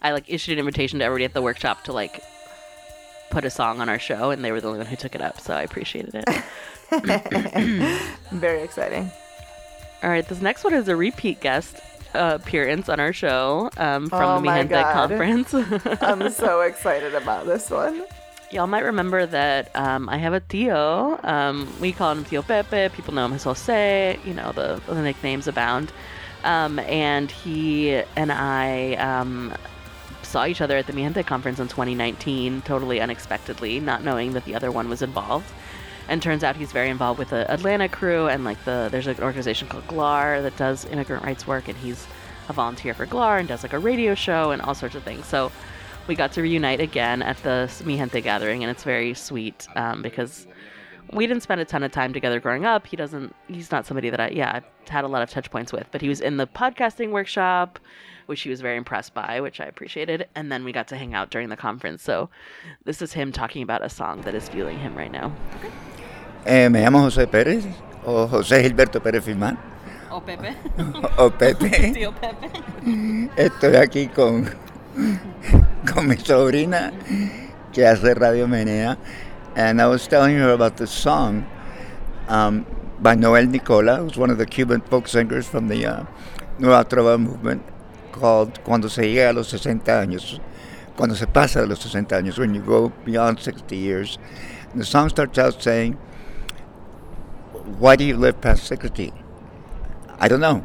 I 0.02 0.12
like 0.12 0.24
issued 0.28 0.52
an 0.52 0.58
invitation 0.58 0.98
to 0.98 1.06
everybody 1.06 1.24
at 1.24 1.32
the 1.32 1.40
workshop 1.40 1.84
to 1.84 1.94
like 1.94 2.22
put 3.30 3.44
a 3.44 3.50
song 3.50 3.80
on 3.80 3.88
our 3.88 3.98
show, 3.98 4.30
and 4.30 4.44
they 4.44 4.52
were 4.52 4.60
the 4.60 4.66
only 4.68 4.78
one 4.78 4.86
who 4.86 4.96
took 4.96 5.14
it 5.14 5.20
up, 5.20 5.40
so 5.40 5.54
I 5.54 5.62
appreciated 5.62 6.14
it. 6.14 6.42
Very 8.32 8.62
exciting. 8.62 9.10
All 10.02 10.10
right, 10.10 10.26
this 10.26 10.40
next 10.40 10.64
one 10.64 10.74
is 10.74 10.88
a 10.88 10.96
repeat 10.96 11.40
guest 11.40 11.76
uh, 12.14 12.38
appearance 12.40 12.88
on 12.88 13.00
our 13.00 13.12
show 13.12 13.70
um, 13.76 14.08
from 14.08 14.22
Oh 14.22 14.34
the 14.36 14.42
Mi 14.42 14.48
my 14.64 14.92
conference. 14.92 15.54
I'm 16.02 16.30
so 16.30 16.62
excited 16.62 17.14
about 17.14 17.46
this 17.46 17.70
one. 17.70 18.04
Y'all 18.50 18.66
might 18.66 18.84
remember 18.84 19.26
that 19.26 19.70
um, 19.76 20.08
I 20.08 20.16
have 20.16 20.32
a 20.32 20.40
Tio. 20.40 21.20
Um, 21.22 21.72
we 21.80 21.92
call 21.92 22.10
him 22.12 22.24
Tio 22.24 22.42
Pepe. 22.42 22.88
People 22.94 23.14
know 23.14 23.26
him 23.26 23.34
as 23.34 23.44
Jose. 23.44 24.18
You 24.24 24.34
know, 24.34 24.50
the, 24.52 24.82
the 24.86 25.00
nicknames 25.02 25.46
abound. 25.46 25.92
Um, 26.42 26.78
and 26.80 27.30
he 27.30 27.90
and 28.16 28.32
I 28.32 28.94
um, 28.94 29.54
saw 30.30 30.46
each 30.46 30.60
other 30.60 30.76
at 30.76 30.86
the 30.86 30.92
Mijente 30.92 31.26
conference 31.26 31.58
in 31.58 31.66
2019, 31.66 32.62
totally 32.62 33.00
unexpectedly, 33.00 33.80
not 33.80 34.04
knowing 34.04 34.32
that 34.32 34.44
the 34.44 34.54
other 34.54 34.70
one 34.70 34.88
was 34.88 35.02
involved. 35.02 35.50
And 36.08 36.22
turns 36.22 36.44
out 36.44 36.56
he's 36.56 36.72
very 36.72 36.88
involved 36.88 37.18
with 37.18 37.30
the 37.30 37.50
Atlanta 37.50 37.88
crew 37.88 38.28
and 38.28 38.44
like 38.44 38.64
the 38.64 38.88
there's 38.90 39.06
an 39.06 39.20
organization 39.20 39.68
called 39.68 39.86
GLAHR 39.86 40.42
that 40.42 40.56
does 40.56 40.84
immigrant 40.86 41.24
rights 41.24 41.46
work, 41.46 41.68
and 41.68 41.76
he's 41.78 42.06
a 42.48 42.52
volunteer 42.52 42.94
for 42.94 43.06
GLAHR 43.06 43.40
and 43.40 43.48
does 43.48 43.62
like 43.62 43.72
a 43.72 43.78
radio 43.78 44.14
show 44.14 44.52
and 44.52 44.62
all 44.62 44.74
sorts 44.74 44.94
of 44.94 45.02
things. 45.02 45.26
So 45.26 45.52
we 46.06 46.14
got 46.14 46.32
to 46.32 46.42
reunite 46.42 46.80
again 46.80 47.22
at 47.22 47.36
the 47.42 47.68
Mijente 47.84 48.22
gathering, 48.22 48.62
and 48.62 48.70
it's 48.70 48.84
very 48.84 49.14
sweet 49.14 49.66
um, 49.76 50.02
because 50.02 50.46
we 51.12 51.26
didn't 51.26 51.42
spend 51.42 51.60
a 51.60 51.64
ton 51.64 51.82
of 51.82 51.92
time 51.92 52.12
together 52.12 52.40
growing 52.40 52.64
up. 52.64 52.86
He 52.86 52.96
doesn't. 52.96 53.34
He's 53.48 53.70
not 53.70 53.86
somebody 53.86 54.10
that 54.10 54.20
I 54.20 54.28
yeah 54.28 54.52
I've 54.54 54.88
had 54.88 55.04
a 55.04 55.08
lot 55.08 55.22
of 55.22 55.30
touch 55.30 55.50
points 55.50 55.72
with, 55.72 55.86
but 55.90 56.00
he 56.00 56.08
was 56.08 56.20
in 56.20 56.36
the 56.36 56.46
podcasting 56.46 57.10
workshop, 57.10 57.78
which 58.26 58.42
he 58.42 58.50
was 58.50 58.60
very 58.60 58.76
impressed 58.76 59.14
by, 59.14 59.40
which 59.40 59.60
I 59.60 59.64
appreciated. 59.64 60.28
And 60.34 60.50
then 60.50 60.64
we 60.64 60.72
got 60.72 60.88
to 60.88 60.96
hang 60.96 61.14
out 61.14 61.30
during 61.30 61.48
the 61.48 61.56
conference. 61.56 62.02
So 62.02 62.30
this 62.84 63.02
is 63.02 63.12
him 63.12 63.32
talking 63.32 63.62
about 63.62 63.84
a 63.84 63.88
song 63.88 64.22
that 64.22 64.34
is 64.34 64.48
fueling 64.48 64.78
him 64.78 64.96
right 64.96 65.12
now. 65.12 65.32
Eh, 66.46 66.68
me 66.68 66.80
llamo 66.80 67.00
José 67.00 67.26
Pérez 67.26 67.66
o 68.04 68.26
José 68.26 68.62
Gilberto 68.62 69.00
Pérez 69.00 69.22
Filmán 69.22 69.58
Oh 70.12 70.20
Pepe, 70.20 70.56
o 71.18 71.30
Pepe. 71.30 71.68
tío 71.94 72.12
Pepe. 72.12 72.50
Estoy 73.36 73.76
aquí 73.76 74.08
con, 74.08 74.44
con 75.92 76.08
mi 76.08 76.16
sobrina 76.16 76.92
que 77.72 77.86
hace 77.86 78.14
Radio 78.14 78.48
Menea. 78.48 78.98
And 79.60 79.82
I 79.82 79.88
was 79.88 80.06
telling 80.06 80.38
her 80.38 80.52
about 80.52 80.78
this 80.78 80.90
song 80.90 81.46
um, 82.28 82.64
by 82.98 83.14
Noel 83.14 83.44
Nicola, 83.44 83.98
who's 83.98 84.16
one 84.16 84.30
of 84.30 84.38
the 84.38 84.46
Cuban 84.46 84.80
folk 84.80 85.06
singers 85.06 85.46
from 85.46 85.68
the 85.68 85.84
uh, 85.84 86.04
Nueva 86.58 86.82
Trova 86.86 87.20
movement, 87.20 87.62
called 88.10 88.64
Cuando 88.64 88.88
se 88.88 89.02
llega 89.02 89.28
a 89.28 89.32
los 89.34 89.48
60 89.48 89.92
años. 89.92 90.40
Cuando 90.96 91.14
se 91.14 91.26
pasa 91.26 91.60
de 91.60 91.66
los 91.66 91.80
60 91.80 92.16
años, 92.16 92.38
when 92.38 92.54
you 92.54 92.62
go 92.62 92.88
beyond 93.04 93.38
60 93.38 93.76
years. 93.76 94.16
And 94.72 94.80
the 94.80 94.86
song 94.86 95.10
starts 95.10 95.36
out 95.38 95.62
saying, 95.62 95.92
Why 97.78 97.96
do 97.96 98.04
you 98.04 98.16
live 98.16 98.40
past 98.40 98.64
60? 98.64 99.12
I 100.18 100.26
don't 100.26 100.40
know. 100.40 100.64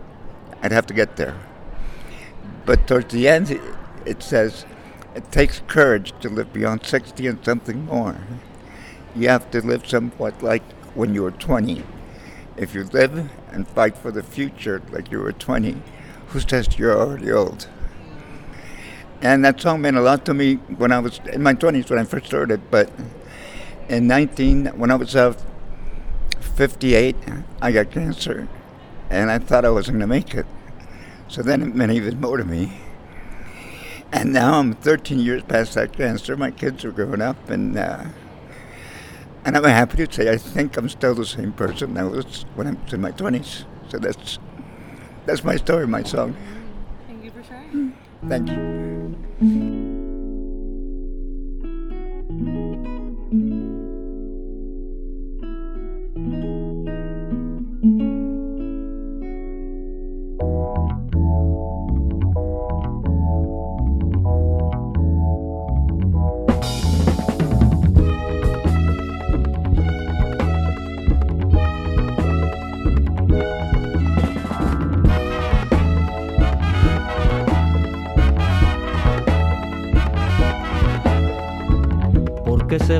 I'd 0.61 0.71
have 0.71 0.85
to 0.85 0.93
get 0.93 1.17
there. 1.17 1.35
But 2.65 2.87
towards 2.87 3.13
the 3.13 3.27
end, 3.27 3.59
it 4.05 4.23
says, 4.23 4.65
it 5.15 5.33
takes 5.33 5.61
courage 5.67 6.13
to 6.21 6.29
live 6.29 6.53
beyond 6.53 6.85
60 6.85 7.27
and 7.27 7.43
something 7.43 7.83
more. 7.83 8.15
You 9.15 9.29
have 9.29 9.49
to 9.51 9.65
live 9.65 9.87
somewhat 9.87 10.43
like 10.43 10.63
when 10.93 11.13
you 11.13 11.23
were 11.23 11.31
20. 11.31 11.83
If 12.57 12.73
you 12.73 12.83
live 12.83 13.29
and 13.51 13.67
fight 13.67 13.97
for 13.97 14.11
the 14.11 14.23
future 14.23 14.81
like 14.91 15.11
you 15.11 15.19
were 15.19 15.31
20, 15.31 15.81
who 16.27 16.39
says 16.39 16.77
you're 16.77 16.97
already 16.97 17.31
old? 17.31 17.67
And 19.21 19.43
that 19.45 19.59
song 19.61 19.81
meant 19.81 19.97
a 19.97 20.01
lot 20.01 20.25
to 20.25 20.33
me 20.33 20.55
when 20.55 20.91
I 20.91 20.99
was 20.99 21.19
in 21.31 21.41
my 21.41 21.53
20s 21.53 21.89
when 21.89 21.99
I 21.99 22.03
first 22.03 22.31
heard 22.31 22.51
it. 22.51 22.69
But 22.69 22.91
in 23.87 24.07
19, 24.07 24.67
when 24.77 24.91
I 24.91 24.95
was 24.95 25.15
uh, 25.15 25.33
58, 26.39 27.15
I 27.61 27.71
got 27.71 27.91
cancer. 27.91 28.47
And 29.09 29.31
I 29.31 29.39
thought 29.39 29.65
I 29.65 29.69
wasn't 29.69 29.99
going 29.99 30.09
to 30.09 30.15
make 30.15 30.33
it. 30.33 30.45
So 31.27 31.41
then 31.41 31.61
it 31.61 31.75
meant 31.75 31.91
even 31.91 32.19
more 32.19 32.37
to 32.37 32.45
me. 32.45 32.73
And 34.11 34.31
now 34.33 34.59
I'm 34.59 34.73
13 34.73 35.19
years 35.19 35.43
past 35.43 35.73
that 35.75 35.93
cancer. 35.93 36.37
My 36.37 36.51
kids 36.51 36.85
are 36.85 36.91
growing 36.91 37.21
up, 37.21 37.49
and 37.49 37.77
uh, 37.77 38.05
and 39.45 39.55
I'm 39.55 39.63
happy 39.63 40.05
to 40.05 40.11
say 40.11 40.31
I 40.31 40.37
think 40.37 40.77
I'm 40.77 40.89
still 40.89 41.13
the 41.15 41.25
same 41.25 41.53
person 41.53 41.97
I 41.97 42.03
was 42.03 42.45
when 42.55 42.67
I'm 42.67 42.79
in 42.91 43.01
my 43.01 43.11
20s. 43.11 43.65
So 43.89 43.97
that's 43.99 44.39
that's 45.25 45.43
my 45.43 45.55
story, 45.57 45.87
my 45.87 46.03
song. 46.03 46.35
Thank 47.07 47.23
you 47.23 47.31
for 47.31 47.43
sharing. 47.43 47.93
Thank 48.27 48.49
you. 48.49 49.74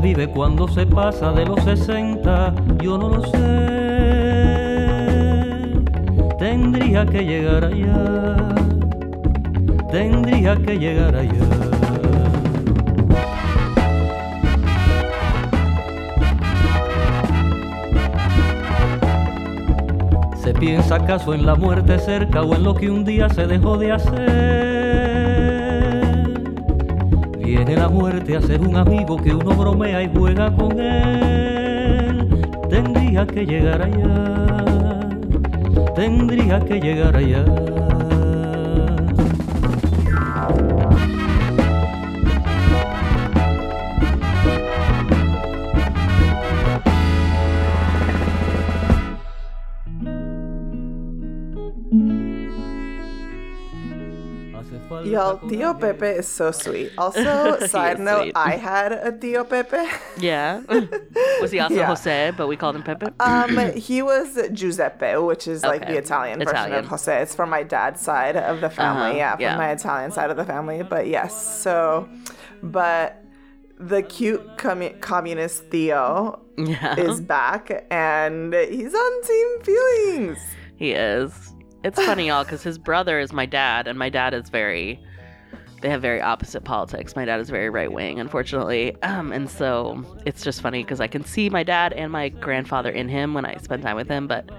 Vive 0.06 0.28
cuando 0.28 0.68
se 0.68 0.86
pasa 0.86 1.32
de 1.32 1.46
los 1.46 1.64
60? 1.64 2.54
Yo 2.80 2.96
no 2.96 3.10
lo 3.10 3.24
sé. 3.26 3.38
Tendría 6.38 7.08
que 7.08 7.26
llegar 7.26 7.66
allá. 7.66 8.38
Tendría 9.90 10.56
que 10.58 10.78
llegar 10.78 11.16
allá. 11.16 11.32
¿Se 20.36 20.54
piensa 20.54 20.98
acaso 20.98 21.34
en 21.34 21.48
la 21.48 21.56
muerte 21.56 21.98
cerca 21.98 22.44
o 22.44 22.54
en 22.54 22.64
lo 22.64 22.76
que 22.76 22.92
un 22.92 23.04
día 23.04 23.28
se 23.30 23.48
dejó 23.48 23.76
de 23.80 23.92
hacer? 23.92 24.75
Viene 27.66 27.82
la 27.82 27.90
muerte 27.90 28.38
a 28.38 28.42
ser 28.44 28.62
un 28.62 28.76
amigo 28.76 29.18
que 29.18 29.34
uno 29.34 29.56
bromea 29.56 30.04
y 30.04 30.10
juega 30.16 30.56
con 30.56 30.80
él. 30.80 32.30
Tendría 32.70 33.26
que 33.26 33.44
llegar 33.44 33.82
allá. 33.82 35.10
Tendría 35.96 36.60
que 36.60 36.80
llegar 36.80 37.16
allá. 37.16 37.65
Y'all, 55.06 55.38
con 55.38 55.50
Tio 55.50 55.74
Pepe 55.74 56.06
is 56.08 56.28
so 56.28 56.52
sweet. 56.52 56.92
Also, 56.98 57.60
side 57.68 58.00
note, 58.00 58.24
sweet. 58.24 58.34
I 58.36 58.52
had 58.58 58.92
a 58.92 59.12
Tio 59.18 59.44
Pepe. 59.44 59.78
Yeah. 60.18 60.62
Was 61.42 61.52
he 61.52 61.60
also 61.60 61.76
Yeah. 61.76 61.88
Jose, 61.88 62.32
but 62.38 62.48
we 62.48 62.56
called 62.58 62.76
him 62.76 62.84
Pepe? 62.84 63.08
Um, 63.20 63.72
he 63.76 64.02
was 64.02 64.38
Giuseppe, 64.52 65.16
which 65.18 65.48
is 65.48 65.64
like 65.64 65.82
the 65.88 65.98
Italian, 65.98 66.40
version 66.40 66.74
of 66.74 66.86
Jose. 66.88 67.22
It's 67.22 67.36
from 67.36 67.50
my 67.50 67.64
dad's 67.64 68.02
side 68.02 68.36
of 68.38 68.62
the 68.62 68.70
family. 68.70 69.10
Uh-huh, 69.12 69.18
Yeah, 69.18 69.32
from 69.34 69.42
yeah. 69.42 69.58
my 69.58 69.72
Italian 69.72 70.12
side 70.12 70.30
of 70.30 70.38
the 70.38 70.46
family. 70.46 70.84
But 70.84 71.08
yes, 71.08 71.62
so, 71.64 72.08
but 72.64 73.22
the 73.78 74.02
cute 74.04 74.58
commu- 74.58 75.00
communist 75.02 75.70
Tio 75.72 76.40
yeah. 76.58 76.96
is 77.00 77.20
back, 77.22 77.86
and 77.92 78.54
he's 78.54 78.94
on 78.94 79.24
Team 79.24 79.48
Feelings. 79.64 80.40
He 80.78 80.92
is. 80.92 81.54
It's 81.86 82.04
funny, 82.04 82.30
y'all, 82.30 82.44
because 82.44 82.64
his 82.64 82.80
brother 82.80 83.20
is 83.20 83.32
my 83.32 83.46
dad, 83.46 83.88
and 83.88 84.00
my 84.00 84.10
dad 84.10 84.34
is 84.34 84.50
very 84.50 85.00
they 85.82 85.90
have 85.92 86.02
very 86.02 86.20
opposite 86.20 86.64
politics. 86.64 87.16
My 87.16 87.26
dad 87.26 87.40
is 87.40 87.52
very 87.52 87.70
right 87.70 87.92
wing, 87.92 88.20
unfortunately, 88.20 89.00
um, 89.04 89.32
and 89.32 89.48
so 89.48 90.04
it's 90.26 90.44
just 90.44 90.62
funny 90.62 90.84
because 90.84 91.00
I 91.00 91.06
can 91.06 91.24
see 91.24 91.48
my 91.48 91.62
dad 91.62 91.94
and 91.94 92.12
my 92.12 92.30
grandfather 92.30 92.90
in 92.90 93.08
him 93.08 93.36
when 93.36 93.46
I 93.46 93.58
spend 93.58 93.84
time 93.84 93.96
with 93.96 94.08
him, 94.08 94.26
but 94.26 94.50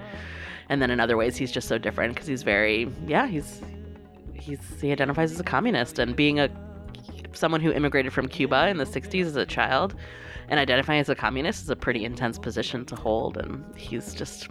and 0.69 0.81
then 0.81 0.89
in 0.89 1.01
other 1.01 1.17
ways 1.17 1.37
he's 1.37 1.51
just 1.51 1.67
so 1.67 1.79
different 1.79 2.15
because 2.15 2.29
he's 2.29 2.45
very 2.45 2.89
yeah 3.09 3.27
he's 3.27 3.61
he's 4.33 4.61
he 4.81 4.93
identifies 4.93 5.33
as 5.33 5.41
a 5.41 5.45
communist 5.45 5.99
and 5.99 6.15
being 6.15 6.39
a 6.39 6.49
someone 7.33 7.61
who 7.61 7.73
immigrated 7.73 8.13
from 8.13 8.29
Cuba 8.29 8.69
in 8.69 8.77
the 8.77 8.85
60s 8.85 9.25
as 9.25 9.35
a 9.35 9.45
child 9.45 9.97
and 10.49 10.61
identifying 10.61 11.01
as 11.01 11.09
a 11.09 11.17
communist 11.17 11.65
is 11.65 11.71
a 11.71 11.77
pretty 11.77 12.05
intense 12.05 12.39
position 12.39 12.85
to 12.85 12.95
hold 12.95 13.37
and 13.37 13.65
he's 13.77 14.15
just 14.15 14.49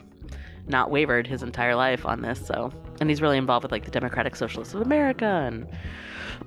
not 0.68 0.90
wavered 0.92 1.28
his 1.28 1.44
entire 1.44 1.76
life 1.76 2.06
on 2.06 2.22
this 2.22 2.46
so 2.46 2.72
and 3.00 3.10
he's 3.10 3.22
really 3.22 3.38
involved 3.38 3.64
with 3.64 3.72
like 3.72 3.86
the 3.86 3.92
Democratic 3.92 4.36
Socialists 4.36 4.74
of 4.74 4.82
America 4.82 5.26
and 5.26 5.68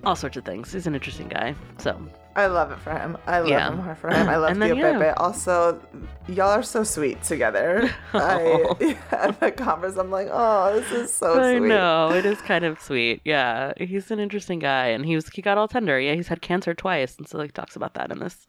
all 0.05 0.15
sorts 0.17 0.37
of 0.37 0.45
things. 0.45 0.73
He's 0.73 0.87
an 0.87 0.95
interesting 0.95 1.29
guy. 1.29 1.55
So 1.79 1.99
I 2.37 2.47
love 2.47 2.71
it 2.71 2.79
for 2.79 2.93
him. 2.93 3.17
I 3.27 3.41
love 3.41 3.49
Yeah. 3.49 3.69
him 3.73 3.95
for 3.97 4.11
him. 4.11 4.29
I 4.29 4.37
love 4.37 4.57
Tio 4.61 4.75
yeah. 4.75 4.93
Pepe. 4.99 5.11
Also, 5.17 5.81
y'all 6.29 6.51
are 6.51 6.63
so 6.63 6.85
sweet 6.85 7.23
together. 7.23 7.91
Oh. 8.15 8.77
I 8.81 8.97
at 9.13 9.41
the 9.41 9.51
conference, 9.51 9.97
I'm 9.97 10.11
like, 10.11 10.29
oh, 10.31 10.79
this 10.79 10.91
is 10.93 11.13
so 11.13 11.41
I 11.41 11.59
sweet. 11.59 11.69
know 11.69 12.13
it 12.13 12.25
is 12.25 12.41
kind 12.43 12.65
of 12.65 12.81
sweet. 12.81 13.21
Yeah, 13.25 13.73
he's 13.77 14.11
an 14.11 14.19
interesting 14.21 14.59
guy, 14.59 14.87
and 14.89 15.05
he 15.05 15.15
was 15.15 15.29
he 15.29 15.43
got 15.43 15.59
all 15.59 15.69
tender. 15.69 15.99
Yeah, 16.01 16.15
he's 16.15 16.29
had 16.29 16.41
cancer 16.43 16.75
twice, 16.75 17.17
and 17.19 17.29
so 17.29 17.41
he 17.41 17.49
talks 17.49 17.77
about 17.77 17.95
that 17.95 18.11
in 18.11 18.19
this. 18.21 18.47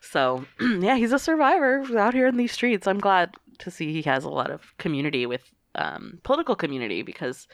So 0.00 0.44
yeah, 0.60 0.96
he's 0.96 1.12
a 1.12 1.18
survivor 1.18 1.84
out 1.98 2.14
here 2.14 2.26
in 2.26 2.36
these 2.36 2.52
streets. 2.52 2.86
I'm 2.86 2.98
glad 2.98 3.34
to 3.58 3.70
see 3.70 3.92
he 3.92 4.02
has 4.02 4.24
a 4.24 4.30
lot 4.30 4.50
of 4.50 4.76
community 4.78 5.26
with 5.26 5.42
um, 5.74 6.20
political 6.22 6.56
community 6.56 7.02
because 7.02 7.46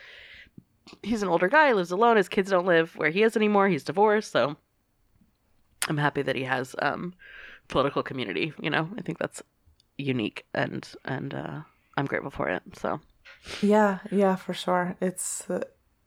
he's 1.02 1.22
an 1.22 1.28
older 1.28 1.48
guy, 1.48 1.72
lives 1.72 1.90
alone. 1.90 2.16
His 2.16 2.28
kids 2.28 2.50
don't 2.50 2.66
live 2.66 2.96
where 2.96 3.10
he 3.10 3.22
is 3.22 3.36
anymore. 3.36 3.68
He's 3.68 3.84
divorced, 3.84 4.32
so 4.32 4.56
I'm 5.88 5.98
happy 5.98 6.22
that 6.22 6.36
he 6.36 6.44
has 6.44 6.74
um, 6.80 7.14
political 7.68 8.02
community. 8.02 8.52
You 8.60 8.70
know, 8.70 8.88
I 8.96 9.02
think 9.02 9.18
that's 9.18 9.42
unique, 9.98 10.44
and 10.54 10.88
and 11.04 11.34
uh, 11.34 11.60
I'm 11.96 12.06
grateful 12.06 12.30
for 12.30 12.48
it. 12.48 12.62
So. 12.76 13.00
Yeah, 13.60 13.98
yeah, 14.10 14.36
for 14.36 14.54
sure. 14.54 14.96
It's 15.00 15.48
uh, 15.50 15.62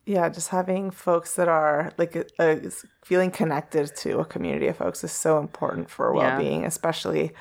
yeah, 0.05 0.29
just 0.29 0.49
having 0.49 0.91
folks 0.91 1.35
that 1.35 1.47
are 1.47 1.91
like 1.97 2.15
uh, 2.39 2.55
feeling 3.03 3.31
connected 3.31 3.95
to 3.97 4.19
a 4.19 4.25
community 4.25 4.67
of 4.67 4.77
folks 4.77 5.03
is 5.03 5.11
so 5.11 5.39
important 5.39 5.89
for 5.89 6.13
well-being, 6.13 6.65
especially 6.65 7.33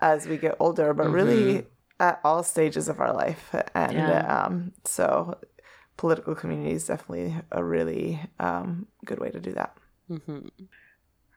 as 0.00 0.26
we 0.26 0.36
get 0.36 0.56
older, 0.60 0.92
but 0.94 1.08
really 1.10 1.66
at 2.00 2.20
all 2.24 2.42
stages 2.42 2.88
of 2.88 2.98
our 2.98 3.12
life. 3.12 3.54
And 3.74 3.92
Yeah. 3.92 4.44
um, 4.46 4.72
so, 4.84 5.38
political 5.96 6.34
community 6.34 6.72
is 6.72 6.86
definitely 6.86 7.36
a 7.52 7.62
really 7.62 8.18
um, 8.40 8.86
good 9.04 9.20
way 9.20 9.30
to 9.30 9.38
do 9.38 9.52
that. 9.52 9.76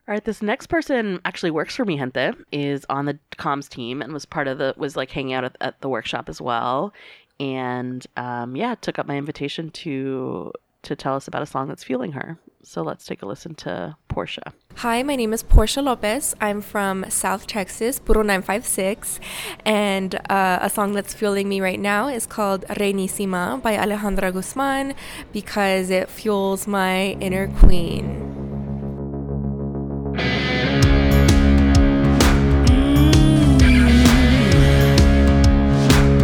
All 0.06 0.12
right, 0.13 0.23
this 0.26 0.41
next 0.41 0.67
person 0.67 1.21
actually 1.23 1.52
works 1.52 1.76
for 1.76 1.86
Mijente, 1.86 2.36
is 2.52 2.86
on 2.89 3.06
the 3.06 3.19
comms 3.38 3.69
team 3.69 4.02
and 4.02 4.12
was 4.12 4.26
part 4.26 4.47
of 4.47 4.58
the 4.58 4.73
was 4.76 4.95
like 4.97 5.12
hanging 5.12 5.34
out 5.34 5.43
at, 5.45 5.56
at 5.62 5.80
the 5.82 5.88
workshop 5.89 6.28
as 6.28 6.41
well, 6.41 6.93
and 7.39 8.06
um, 8.17 8.56
yeah, 8.56 8.76
took 8.76 8.99
up 8.99 9.06
my 9.06 9.15
invitation 9.17 9.69
to 9.71 10.52
to 10.82 10.95
tell 10.95 11.15
us 11.15 11.28
about 11.28 11.41
a 11.41 11.45
song 11.45 11.67
that's 11.69 11.84
fueling 11.86 12.12
her. 12.13 12.38
So 12.65 12.82
let's 12.82 13.06
take 13.06 13.21
a 13.21 13.26
listen 13.26 13.56
to 13.56 13.97
Portia. 14.08 14.54
Hi, 14.78 15.04
my 15.04 15.17
name 15.17 15.34
is 15.34 15.43
Portia 15.43 15.82
Lopez. 15.82 16.34
I'm 16.39 16.62
from 16.62 17.06
South 17.10 17.45
Texas, 17.45 17.99
Puro 17.99 18.21
956. 18.21 19.19
And 19.65 20.15
uh, 20.30 20.60
a 20.62 20.69
song 20.69 20.93
that's 20.93 21.13
fueling 21.13 21.49
me 21.49 21.60
right 21.60 21.80
now 21.80 22.08
is 22.08 22.26
called 22.26 22.63
Reinísima 22.69 23.62
by 23.62 23.76
Alejandra 23.76 24.32
Guzman 24.32 24.95
because 25.34 25.89
it 25.89 26.10
fuels 26.10 26.65
my 26.65 27.17
inner 27.19 27.49
queen. 27.49 28.32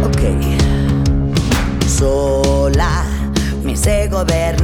Ok. 0.02 0.58
Sola 1.86 3.20
me 3.70 3.76
sé 3.76 4.08
gobernar, 4.08 4.59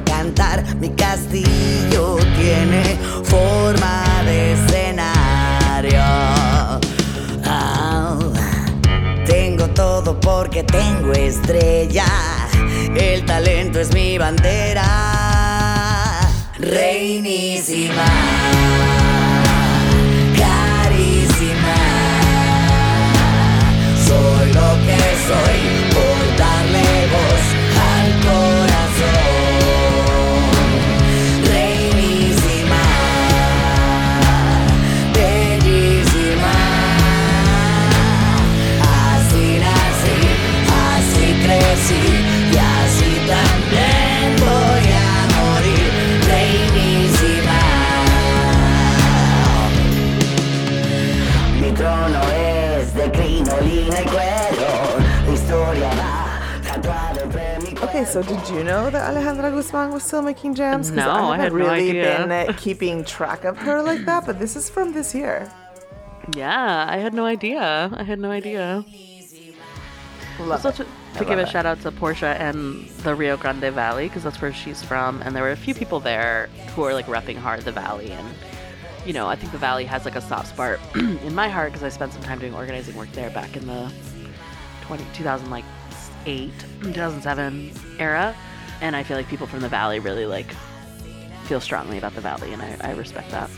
cantar. 0.00 0.64
Mi 0.76 0.90
castillo 0.90 2.16
tiene 2.38 2.82
forma 3.24 4.22
de 4.24 4.52
escenario. 4.54 6.02
Ah, 7.44 8.18
tengo 9.26 9.68
todo 9.68 10.18
porque 10.18 10.62
tengo 10.62 11.12
estrella. 11.12 12.06
El 12.96 13.24
talento 13.24 13.80
es 13.80 13.92
mi 13.92 14.18
bandera. 14.18 14.86
Reinísima. 16.58 18.04
Carísima. 20.38 21.76
Soy 24.06 24.52
lo 24.52 24.70
que 24.86 24.98
soy 25.26 25.71
Mi 51.72 51.78
trono 51.78 52.20
es 52.36 52.92
de 52.92 53.10
crinolina 53.10 54.00
y 54.02 54.04
cuero. 54.04 55.00
La 55.26 55.32
historia 55.32 55.88
va 55.94 56.60
tatuada 56.62 57.22
entre 57.22 57.58
mi 57.60 57.78
Okay, 57.82 58.04
so 58.04 58.22
did 58.22 58.46
you 58.50 58.62
know 58.62 58.90
that 58.90 59.10
Alejandra 59.10 59.50
Guzman 59.50 59.90
was 59.90 60.02
still 60.02 60.20
making 60.20 60.54
jams? 60.54 60.90
'Cause 60.90 60.96
No, 60.96 61.10
I 61.10 61.14
I 61.14 61.36
had 61.38 61.44
haven't 61.44 61.58
no 61.58 61.64
really 61.70 61.88
idea. 61.90 62.26
been 62.26 62.30
uh, 62.50 62.52
keeping 62.58 63.04
track 63.04 63.44
of 63.46 63.56
her 63.56 63.80
like 63.80 64.04
that, 64.04 64.26
but 64.26 64.38
this 64.38 64.54
is 64.54 64.68
from 64.68 64.92
this 64.92 65.14
year. 65.14 65.48
Yeah, 66.36 66.84
I 66.90 66.98
had 66.98 67.14
no 67.14 67.24
idea. 67.24 67.90
I 67.96 68.02
had 68.02 68.18
no 68.18 68.30
idea. 68.30 68.84
Love 70.40 70.50
Also 70.66 70.68
it. 70.68 70.74
to, 70.76 70.84
to 70.84 71.24
give 71.24 71.28
love 71.30 71.38
a 71.38 71.42
it. 71.42 71.48
shout 71.48 71.64
out 71.64 71.80
to 71.80 71.90
Portia 71.90 72.36
and 72.38 72.86
the 73.02 73.14
Rio 73.14 73.38
Grande 73.38 73.72
Valley 73.72 74.08
because 74.08 74.24
that's 74.24 74.42
where 74.42 74.52
she's 74.52 74.82
from, 74.82 75.22
and 75.22 75.34
there 75.34 75.42
were 75.42 75.52
a 75.52 75.56
few 75.56 75.74
people 75.74 76.00
there 76.00 76.50
who 76.76 76.84
are 76.84 76.92
like 76.92 77.06
repping 77.06 77.38
hard 77.38 77.62
the 77.62 77.72
valley, 77.72 78.12
and 78.12 78.26
you 79.06 79.12
know 79.12 79.26
I 79.26 79.36
think 79.36 79.52
the 79.52 79.58
valley 79.58 79.84
has 79.84 80.04
like 80.04 80.16
a 80.16 80.20
soft 80.20 80.48
spot 80.48 80.78
in 80.94 81.34
my 81.34 81.48
heart 81.48 81.72
because 81.72 81.82
I 81.82 81.88
spent 81.88 82.12
some 82.12 82.22
time 82.22 82.38
doing 82.38 82.54
organizing 82.54 82.94
work 82.96 83.10
there 83.12 83.30
back 83.30 83.56
in 83.56 83.66
the 83.66 83.90
20, 84.82 85.04
2008, 85.14 86.50
2007 86.82 87.72
era, 87.98 88.34
and 88.80 88.94
I 88.96 89.02
feel 89.02 89.16
like 89.16 89.28
people 89.28 89.46
from 89.46 89.60
the 89.60 89.68
valley 89.68 89.98
really 90.00 90.26
like 90.26 90.52
feel 91.44 91.60
strongly 91.60 91.98
about 91.98 92.14
the 92.14 92.20
valley, 92.20 92.52
and 92.52 92.62
I, 92.62 92.76
I 92.82 92.90
respect 92.92 93.30
that. 93.30 93.50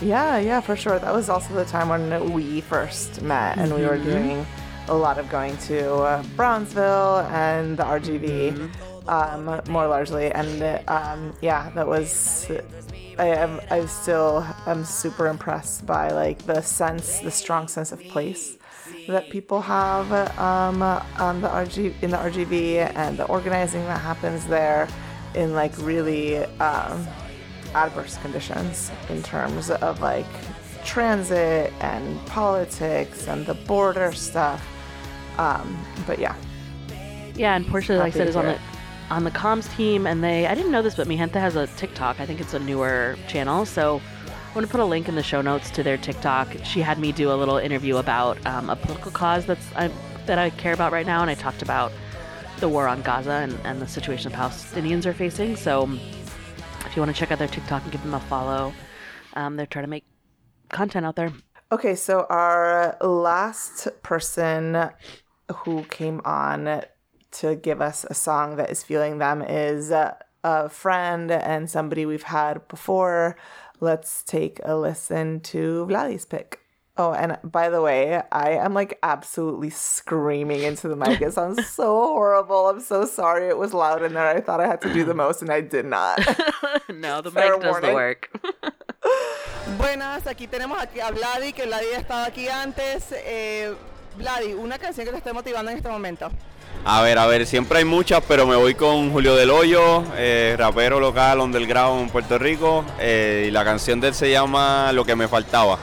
Yeah, 0.00 0.38
yeah, 0.38 0.60
for 0.60 0.76
sure. 0.76 0.98
That 0.98 1.14
was 1.14 1.28
also 1.28 1.54
the 1.54 1.64
time 1.64 1.88
when 1.88 2.32
we 2.32 2.60
first 2.62 3.22
met, 3.22 3.58
and 3.58 3.74
we 3.74 3.84
were 3.86 3.96
Mhm. 3.98 4.04
doing 4.04 4.46
a 4.88 4.94
lot 4.94 5.18
of 5.18 5.28
going 5.30 5.56
to 5.58 5.94
uh, 5.94 6.22
Brownsville 6.36 7.20
and 7.30 7.76
the 7.76 7.84
RGV, 7.84 9.08
um, 9.08 9.60
more 9.70 9.86
largely. 9.86 10.30
And 10.30 10.88
um, 10.88 11.34
yeah, 11.40 11.70
that 11.70 11.86
was. 11.86 12.50
I 13.16 13.26
am. 13.26 13.60
I 13.70 13.86
still 13.86 14.44
am 14.66 14.84
super 14.84 15.28
impressed 15.28 15.86
by 15.86 16.10
like 16.10 16.44
the 16.46 16.60
sense, 16.62 17.20
the 17.20 17.30
strong 17.30 17.68
sense 17.68 17.92
of 17.92 18.00
place 18.04 18.58
that 19.06 19.30
people 19.30 19.60
have 19.60 20.10
um, 20.38 20.82
on 20.82 21.40
the 21.40 21.48
RG 21.48 21.94
in 22.02 22.10
the 22.10 22.16
RGV 22.16 22.92
and 22.96 23.16
the 23.16 23.24
organizing 23.26 23.82
that 23.82 24.00
happens 24.00 24.46
there 24.46 24.88
in 25.34 25.52
like 25.52 25.76
really 25.78 26.38
um, 26.38 27.06
adverse 27.74 28.16
conditions 28.18 28.90
in 29.08 29.22
terms 29.22 29.70
of 29.70 30.00
like 30.00 30.26
transit 30.84 31.72
and 31.80 32.24
politics 32.26 33.26
and 33.26 33.46
the 33.46 33.54
border 33.54 34.12
stuff. 34.12 34.64
Um, 35.38 35.78
but 36.06 36.18
yeah, 36.18 36.34
Yeah, 37.34 37.56
and 37.56 37.66
Portia, 37.66 37.94
like 37.94 38.14
I 38.14 38.18
said, 38.18 38.28
is 38.28 38.36
on 38.36 38.44
hear 38.44 38.54
the 38.54 39.14
on 39.14 39.24
the 39.24 39.30
comms 39.30 39.74
team, 39.76 40.06
and 40.06 40.22
they 40.22 40.46
I 40.46 40.54
didn't 40.54 40.70
know 40.70 40.82
this, 40.82 40.94
but 40.94 41.06
Mijente 41.06 41.34
has 41.34 41.56
a 41.56 41.66
TikTok. 41.66 42.20
I 42.20 42.26
think 42.26 42.40
it's 42.40 42.54
a 42.54 42.58
newer 42.58 43.16
channel, 43.28 43.66
so 43.66 44.00
I'm 44.26 44.54
gonna 44.54 44.66
put 44.66 44.80
a 44.80 44.84
link 44.84 45.08
in 45.08 45.14
the 45.14 45.22
show 45.22 45.40
notes 45.40 45.70
to 45.72 45.82
their 45.82 45.96
TikTok. 45.96 46.48
She 46.64 46.80
had 46.80 46.98
me 46.98 47.12
do 47.12 47.32
a 47.32 47.34
little 47.34 47.58
interview 47.58 47.96
about 47.96 48.44
um, 48.46 48.70
a 48.70 48.76
political 48.76 49.10
cause 49.10 49.46
that's 49.46 49.66
I, 49.74 49.90
that 50.26 50.38
I 50.38 50.50
care 50.50 50.72
about 50.72 50.92
right 50.92 51.06
now, 51.06 51.22
and 51.22 51.30
I 51.30 51.34
talked 51.34 51.62
about 51.62 51.92
the 52.60 52.68
war 52.68 52.86
on 52.86 53.02
Gaza 53.02 53.32
and, 53.32 53.58
and 53.64 53.82
the 53.82 53.86
situation 53.86 54.30
the 54.30 54.38
Palestinians 54.38 55.06
are 55.06 55.12
facing. 55.12 55.56
So 55.56 55.88
if 56.86 56.94
you 56.94 57.02
want 57.02 57.14
to 57.14 57.18
check 57.18 57.32
out 57.32 57.38
their 57.38 57.48
TikTok 57.48 57.82
and 57.82 57.92
give 57.92 58.02
them 58.02 58.14
a 58.14 58.20
follow, 58.20 58.72
um, 59.34 59.56
they're 59.56 59.66
trying 59.66 59.84
to 59.84 59.90
make 59.90 60.04
content 60.68 61.04
out 61.04 61.16
there. 61.16 61.32
Okay, 61.72 61.94
so 61.96 62.26
our 62.30 62.96
last 63.00 63.88
person 64.02 64.90
who 65.52 65.84
came 65.84 66.20
on 66.24 66.82
to 67.32 67.56
give 67.56 67.80
us 67.80 68.04
a 68.08 68.14
song 68.14 68.56
that 68.56 68.70
is 68.70 68.82
feeling 68.82 69.18
them 69.18 69.42
is 69.42 69.90
uh, 69.90 70.14
a 70.44 70.68
friend 70.68 71.30
and 71.30 71.68
somebody 71.68 72.06
we've 72.06 72.24
had 72.24 72.66
before. 72.68 73.36
Let's 73.80 74.22
take 74.22 74.60
a 74.64 74.76
listen 74.76 75.40
to 75.40 75.86
Vladi's 75.88 76.24
pick. 76.24 76.60
Oh, 76.96 77.12
and 77.12 77.38
by 77.42 77.70
the 77.70 77.82
way, 77.82 78.22
I 78.30 78.50
am 78.50 78.72
like 78.72 78.98
absolutely 79.02 79.70
screaming 79.70 80.62
into 80.62 80.86
the 80.86 80.94
mic. 80.94 81.20
It 81.20 81.32
sounds 81.40 81.66
so 81.66 81.86
horrible. 81.86 82.68
I'm 82.68 82.80
so 82.80 83.04
sorry. 83.04 83.48
It 83.48 83.58
was 83.58 83.74
loud 83.74 84.04
in 84.04 84.14
there. 84.14 84.28
I 84.28 84.40
thought 84.40 84.60
I 84.60 84.68
had 84.68 84.80
to 84.82 84.92
do 84.92 85.04
the 85.04 85.14
most, 85.14 85.42
and 85.42 85.50
I 85.50 85.60
did 85.60 85.86
not. 85.86 86.18
no, 86.88 87.20
the 87.20 87.32
Fair 87.32 87.54
mic 87.54 87.62
does 87.62 87.80
the 87.80 87.92
work. 87.92 88.30
Buenas, 89.78 90.24
aquí 90.26 90.46
tenemos 90.46 90.78
aquí 90.78 91.00
a 91.00 91.10
Vladi, 91.10 91.52
que 91.52 91.66
Vladi 91.66 91.86
ha 91.94 91.98
estado 91.98 92.26
aquí 92.26 92.48
antes. 92.48 93.12
Vladi, 94.16 94.54
una 94.54 94.78
canción 94.78 95.06
que 95.06 95.12
te 95.12 95.18
esté 95.18 95.32
motivando 95.32 95.70
en 95.70 95.78
este 95.78 95.88
momento. 95.88 96.30
A 96.86 97.00
ver, 97.00 97.18
a 97.18 97.26
ver, 97.26 97.46
siempre 97.46 97.78
hay 97.78 97.84
muchas, 97.84 98.22
pero 98.28 98.46
me 98.46 98.56
voy 98.56 98.74
con 98.74 99.10
Julio 99.10 99.34
Del 99.36 99.50
Hoyo, 99.50 100.04
eh, 100.16 100.54
rapero 100.58 101.00
local 101.00 101.40
underground 101.40 102.02
en 102.02 102.10
Puerto 102.10 102.38
Rico, 102.38 102.84
eh, 102.98 103.46
y 103.48 103.50
la 103.50 103.64
canción 103.64 104.00
de 104.00 104.08
él 104.08 104.14
se 104.14 104.30
llama 104.30 104.92
Lo 104.92 105.04
que 105.04 105.16
me 105.16 105.26
faltaba. 105.26 105.78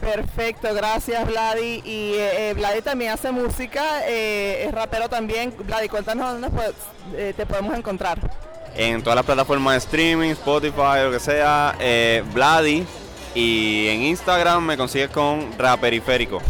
Perfecto, 0.00 0.74
gracias 0.74 1.26
Vladi. 1.26 1.82
Y 1.84 2.14
eh, 2.14 2.50
eh, 2.50 2.54
Vladi 2.54 2.82
también 2.82 3.12
hace 3.12 3.30
música, 3.30 4.04
es 4.06 4.72
rapero 4.72 5.08
también. 5.08 5.54
Vladi, 5.64 5.88
cuéntanos 5.88 6.40
dónde 6.40 7.32
te 7.34 7.46
podemos 7.46 7.76
encontrar. 7.76 8.18
En 8.74 9.02
todas 9.02 9.16
las 9.16 9.24
plataformas 9.24 9.74
de 9.74 9.78
streaming, 9.78 10.30
Spotify, 10.30 11.04
lo 11.04 11.12
que 11.12 11.20
sea, 11.20 11.76
Vladi, 12.32 12.84
y 13.34 13.86
en 13.88 14.02
Instagram 14.02 14.64
me 14.64 14.76
consigues 14.76 15.10
con 15.10 15.56
Raperiférico. 15.56 16.40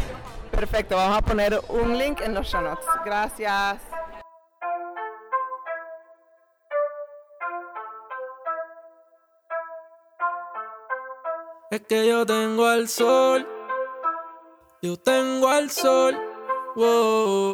Perfecto, 0.60 0.94
vamos 0.94 1.16
a 1.16 1.22
poner 1.22 1.58
un 1.70 1.96
link 1.96 2.20
en 2.20 2.34
los 2.34 2.46
show 2.46 2.60
notes. 2.60 2.84
Gracias. 3.02 3.80
Es 11.70 11.80
que 11.88 12.06
yo 12.06 12.26
tengo 12.26 12.66
al 12.66 12.88
sol, 12.88 13.48
yo 14.82 14.98
tengo 14.98 15.48
al 15.48 15.70
sol, 15.70 16.14
wow, 16.76 17.52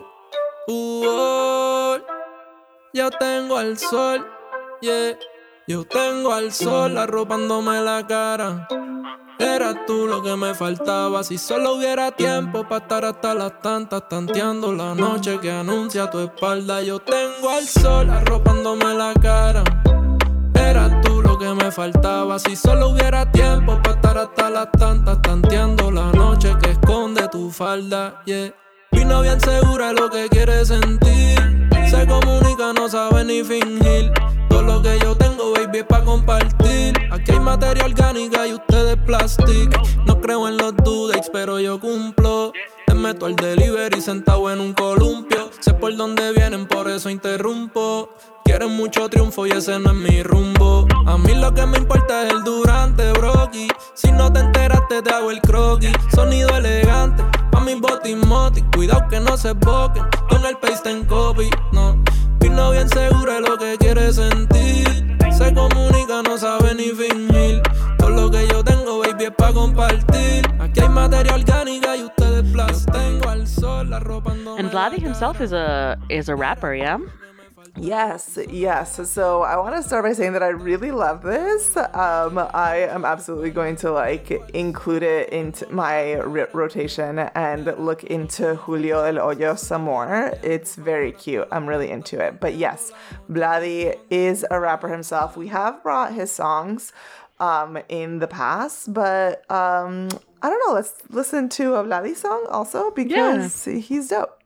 uh, 0.66 1.04
oh. 1.06 1.98
yo 2.92 3.10
tengo 3.12 3.56
al 3.56 3.78
sol, 3.78 4.28
yeah, 4.80 5.16
yo 5.68 5.84
tengo 5.84 6.32
al 6.32 6.50
sol 6.50 6.98
arropándome 6.98 7.80
la 7.82 8.04
cara. 8.04 8.66
Eras 9.38 9.84
tú 9.86 10.06
lo 10.06 10.22
que 10.22 10.34
me 10.34 10.54
faltaba, 10.54 11.22
si 11.22 11.36
solo 11.36 11.74
hubiera 11.74 12.10
tiempo 12.10 12.66
para 12.66 12.82
estar 12.82 13.04
hasta 13.04 13.34
las 13.34 13.60
tantas, 13.60 14.08
tanteando 14.08 14.72
la 14.72 14.94
noche 14.94 15.38
que 15.40 15.50
anuncia 15.50 16.08
tu 16.10 16.20
espalda. 16.20 16.82
Yo 16.82 17.00
tengo 17.00 17.50
al 17.50 17.66
sol 17.66 18.08
arropándome 18.08 18.94
la 18.94 19.12
cara. 19.14 19.62
Eras 20.54 21.02
tú 21.02 21.20
lo 21.20 21.38
que 21.38 21.52
me 21.52 21.70
faltaba. 21.70 22.38
Si 22.38 22.56
solo 22.56 22.88
hubiera 22.88 23.30
tiempo 23.30 23.78
para 23.82 23.96
estar 23.96 24.18
hasta 24.18 24.48
las 24.48 24.72
tantas, 24.72 25.20
tanteando 25.20 25.90
la 25.90 26.10
noche 26.12 26.56
que 26.62 26.70
esconde 26.70 27.28
tu 27.28 27.50
falda. 27.50 28.22
Yeah. 28.24 28.54
Vino 28.92 29.20
bien 29.20 29.40
segura 29.40 29.92
lo 29.92 30.08
que 30.08 30.28
quiere 30.30 30.64
sentir. 30.64 31.75
Se 31.88 32.06
comunica, 32.06 32.72
no 32.72 32.88
sabe 32.88 33.24
ni 33.24 33.42
fingir. 33.44 34.12
Todo 34.48 34.62
lo 34.62 34.82
que 34.82 34.98
yo 35.02 35.16
tengo, 35.16 35.52
baby, 35.52 35.78
es 35.78 35.84
pa' 35.84 36.04
compartir. 36.04 36.94
Aquí 37.10 37.32
hay 37.32 37.40
materia 37.40 37.84
orgánica 37.84 38.46
y 38.46 38.54
ustedes 38.54 38.96
plastic. 39.06 39.70
No 40.06 40.20
creo 40.20 40.48
en 40.48 40.56
los 40.56 40.76
due 40.76 41.12
dates, 41.12 41.30
pero 41.32 41.60
yo 41.60 41.78
cumplo. 41.80 42.52
Te 42.86 42.94
meto 42.94 43.26
al 43.26 43.36
delivery 43.36 44.00
sentado 44.00 44.50
en 44.50 44.60
un 44.60 44.72
columpio. 44.72 45.50
Sé 45.60 45.74
por 45.74 45.96
dónde 45.96 46.32
vienen, 46.32 46.66
por 46.66 46.88
eso 46.88 47.10
interrumpo. 47.10 48.10
Quieren 48.46 48.76
mucho 48.76 49.08
triunfo 49.08 49.44
y 49.44 49.50
ese 49.50 49.76
no 49.80 49.90
es 49.90 49.96
mi 49.96 50.22
rumbo. 50.22 50.86
A 51.04 51.18
mí 51.18 51.34
lo 51.34 51.52
que 51.52 51.66
me 51.66 51.78
importa 51.78 52.24
es 52.24 52.32
el 52.32 52.44
durante, 52.44 53.10
broki. 53.10 53.66
Si 53.94 54.12
no 54.12 54.32
te 54.32 54.38
enteraste, 54.38 55.02
te 55.02 55.10
hago 55.12 55.32
el 55.32 55.40
croquis. 55.40 55.90
Sonido 56.14 56.56
elegante, 56.56 57.24
pa' 57.50 57.58
mis 57.58 57.80
botimoti. 57.80 58.62
Cuidado 58.72 59.08
que 59.08 59.18
no 59.18 59.36
se 59.36 59.52
boquen 59.52 60.04
con 60.28 60.46
el 60.46 60.56
paste 60.58 60.90
en 60.92 61.04
copy. 61.06 61.50
No, 61.72 62.00
vino 62.38 62.70
bien 62.70 62.88
segura 62.88 63.34
de 63.34 63.40
lo 63.40 63.58
que 63.58 63.76
quiere 63.78 64.12
sentir. 64.12 65.18
Se 65.36 65.52
comunica, 65.52 66.22
no 66.22 66.38
sabe 66.38 66.72
ni 66.76 66.90
fingir. 66.90 67.60
Todo 67.98 68.10
lo 68.10 68.30
que 68.30 68.46
yo 68.46 68.62
tengo, 68.62 69.00
baby, 69.00 69.24
es 69.24 69.30
pa' 69.32 69.52
compartir. 69.52 70.46
Aquí 70.60 70.80
hay 70.80 70.88
materia 70.88 71.34
orgánica 71.34 71.96
y 71.96 72.04
ustedes 72.04 72.44
plas. 72.52 72.86
Tengo 72.86 73.28
al 73.28 73.48
sol 73.48 73.92
arropando. 73.92 74.56
And 74.56 74.70
Vladi 74.70 74.98
himself 74.98 75.40
is 75.40 75.52
a 75.52 75.98
is 76.08 76.28
a 76.28 76.36
rapper, 76.36 76.76
yeah. 76.76 76.98
Yes, 77.78 78.38
yes. 78.48 79.10
So 79.10 79.42
I 79.42 79.56
want 79.58 79.76
to 79.76 79.82
start 79.82 80.04
by 80.04 80.12
saying 80.12 80.32
that 80.32 80.42
I 80.42 80.48
really 80.48 80.90
love 80.90 81.22
this. 81.22 81.76
Um, 81.76 82.38
I 82.54 82.88
am 82.88 83.04
absolutely 83.04 83.50
going 83.50 83.76
to 83.76 83.92
like 83.92 84.30
include 84.54 85.02
it 85.02 85.28
into 85.30 85.70
my 85.70 86.14
ri 86.14 86.46
rotation 86.52 87.18
and 87.18 87.66
look 87.78 88.04
into 88.04 88.54
Julio 88.54 89.04
El 89.04 89.16
Hoyo 89.16 89.58
some 89.58 89.82
more. 89.82 90.32
It's 90.42 90.76
very 90.76 91.12
cute. 91.12 91.46
I'm 91.52 91.66
really 91.66 91.90
into 91.90 92.18
it. 92.18 92.40
But 92.40 92.54
yes, 92.54 92.92
Vladi 93.30 93.98
is 94.10 94.44
a 94.50 94.58
rapper 94.58 94.88
himself. 94.88 95.36
We 95.36 95.48
have 95.48 95.82
brought 95.82 96.14
his 96.14 96.32
songs 96.32 96.92
um, 97.40 97.78
in 97.88 98.20
the 98.20 98.28
past, 98.28 98.94
but 98.94 99.48
um, 99.50 100.08
I 100.42 100.48
don't 100.48 100.62
know. 100.66 100.74
Let's 100.74 100.94
listen 101.10 101.48
to 101.50 101.74
a 101.74 101.84
Vladi 101.84 102.16
song 102.16 102.46
also 102.48 102.90
because 102.90 103.64
he's 103.64 104.08
dope. 104.08 104.42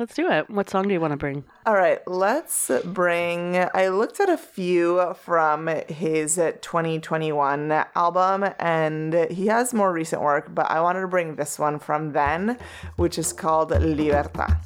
Let's 0.00 0.14
do 0.14 0.30
it. 0.30 0.48
What 0.48 0.70
song 0.70 0.88
do 0.88 0.94
you 0.94 1.00
want 1.00 1.10
to 1.10 1.18
bring? 1.18 1.44
All 1.66 1.74
right, 1.74 1.98
let's 2.08 2.70
bring. 2.86 3.54
I 3.74 3.88
looked 3.88 4.18
at 4.18 4.30
a 4.30 4.38
few 4.38 5.12
from 5.12 5.66
his 5.88 6.36
2021 6.36 7.70
album, 7.94 8.46
and 8.58 9.12
he 9.30 9.48
has 9.48 9.74
more 9.74 9.92
recent 9.92 10.22
work, 10.22 10.54
but 10.54 10.70
I 10.70 10.80
wanted 10.80 11.02
to 11.02 11.06
bring 11.06 11.34
this 11.36 11.58
one 11.58 11.78
from 11.78 12.12
then, 12.12 12.56
which 12.96 13.18
is 13.18 13.34
called 13.34 13.72
Libertad. 13.72 14.56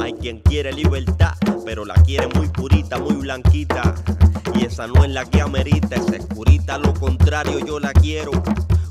Hay 0.00 0.12
quien 0.20 0.40
quiere 0.42 0.72
libertad, 0.72 1.34
pero 1.64 1.84
la 1.84 1.94
quiere 1.94 2.28
muy 2.28 2.46
purita, 2.46 3.00
muy 3.00 3.16
blanquita. 3.16 4.31
Esa 4.72 4.86
no 4.86 5.04
es 5.04 5.10
la 5.10 5.26
que 5.26 5.42
amerita, 5.42 5.96
esa 5.96 6.16
es 6.16 6.24
purita, 6.24 6.78
lo 6.78 6.94
contrario 6.94 7.58
yo 7.58 7.78
la 7.78 7.92
quiero. 7.92 8.30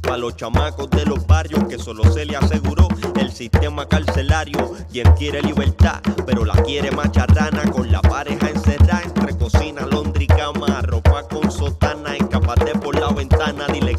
Para 0.03 0.17
los 0.17 0.35
chamacos 0.35 0.87
de 0.91 1.05
los 1.05 1.25
barrios 1.25 1.63
que 1.67 1.79
solo 1.79 2.03
se 2.13 2.23
le 2.23 2.37
aseguró 2.37 2.87
el 3.19 3.31
sistema 3.31 3.87
carcelario. 3.87 4.73
Quien 4.91 5.11
quiere 5.13 5.41
libertad, 5.41 5.99
pero 6.27 6.45
la 6.45 6.53
quiere 6.61 6.91
macharrana 6.91 7.63
con 7.71 7.91
la 7.91 7.99
pareja 7.99 8.51
encerrada 8.51 9.01
entre 9.01 9.35
cocina, 9.35 9.87
londra 9.87 10.21
y 10.21 10.27
cama. 10.27 10.83
Ropa 10.83 11.27
con 11.27 11.51
sotana, 11.51 12.15
escapate 12.15 12.77
por 12.77 12.99
la 12.99 13.09
ventana, 13.09 13.65
dile 13.73 13.90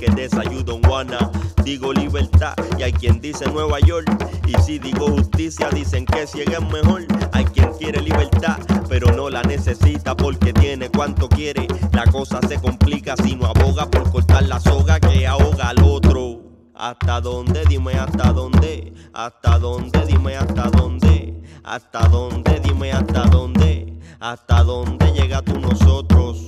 Digo 1.64 1.92
libertad 1.92 2.54
y 2.78 2.82
hay 2.82 2.92
quien 2.92 3.20
dice 3.20 3.50
Nueva 3.50 3.78
York. 3.80 4.08
Y 4.46 4.54
si 4.62 4.78
digo 4.78 5.06
justicia, 5.08 5.68
dicen 5.70 6.04
que 6.06 6.26
ciega 6.26 6.58
es 6.58 6.72
mejor. 6.72 7.06
Hay 7.32 7.44
quien 7.44 7.72
quiere 7.78 8.00
libertad, 8.00 8.58
pero 8.88 9.12
no 9.12 9.30
la 9.30 9.42
necesita 9.42 10.16
porque 10.16 10.52
tiene 10.52 10.90
cuanto 10.90 11.28
quiere. 11.28 11.66
La 11.92 12.04
cosa 12.06 12.40
se 12.48 12.60
complica 12.60 13.14
si 13.16 13.36
no 13.36 13.46
aboga 13.46 13.90
por 13.90 14.10
cortar 14.10 14.44
la 14.44 14.58
soga 14.60 14.98
que 14.98 15.26
ahoga 15.26 15.68
al 15.68 15.82
otro. 15.84 16.40
¿Hasta 16.74 17.20
dónde? 17.20 17.64
Dime 17.68 17.92
hasta 17.94 18.32
dónde. 18.32 18.92
¿Hasta 19.12 19.58
dónde? 19.58 20.04
Dime 20.06 20.36
hasta 20.36 20.68
dónde. 20.70 21.42
¿Hasta 21.62 22.08
dónde? 22.08 22.60
Dime 22.60 22.92
hasta 22.92 23.22
dónde. 23.26 24.00
¿Hasta 24.18 24.62
dónde 24.64 25.12
llega 25.12 25.42
tú 25.42 25.58
nosotros? 25.60 26.38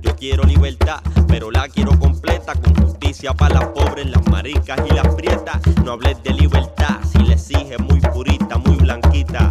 Yo 0.00 0.16
quiero 0.16 0.44
libertad, 0.44 1.00
pero 1.32 1.50
la 1.50 1.66
quiero 1.66 1.98
completa 1.98 2.52
con 2.52 2.74
justicia 2.74 3.32
para 3.32 3.60
las 3.60 3.68
pobres, 3.68 4.04
las 4.04 4.22
maricas 4.28 4.78
y 4.86 4.92
las 4.92 5.14
prietas. 5.14 5.62
No 5.82 5.92
hables 5.92 6.22
de 6.22 6.34
libertad 6.34 6.98
si 7.10 7.20
le 7.20 7.32
exige 7.32 7.78
muy 7.78 8.00
purita, 8.00 8.58
muy 8.58 8.76
blanquita. 8.76 9.50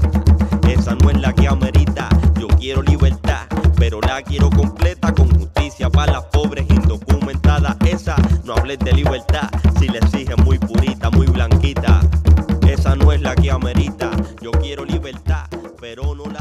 Esa 0.69 0.93
no 0.93 1.09
es 1.09 1.19
la 1.19 1.33
que 1.33 1.47
amerita. 1.47 2.07
Yo 2.39 2.47
quiero 2.49 2.83
libertad, 2.83 3.47
pero 3.77 3.99
la 3.99 4.21
quiero 4.21 4.51
completa 4.51 5.11
con 5.11 5.27
justicia 5.31 5.89
para 5.89 6.11
las 6.11 6.25
pobres 6.25 6.67
indocumentadas. 6.69 7.75
Esa 7.87 8.15
no 8.43 8.53
hables 8.53 8.77
de 8.77 8.93
libertad 8.93 9.49
si 9.79 9.87
le 9.89 9.97
exige 9.97 10.35
muy 10.35 10.59
purita, 10.59 11.09
muy 11.09 11.25
blanquita. 11.25 11.99
Esa 12.67 12.95
no 12.95 13.11
es 13.11 13.21
la 13.21 13.33
que 13.33 13.49
amerita. 13.49 14.11
Yo 14.39 14.51
quiero 14.51 14.85
libertad, 14.85 14.90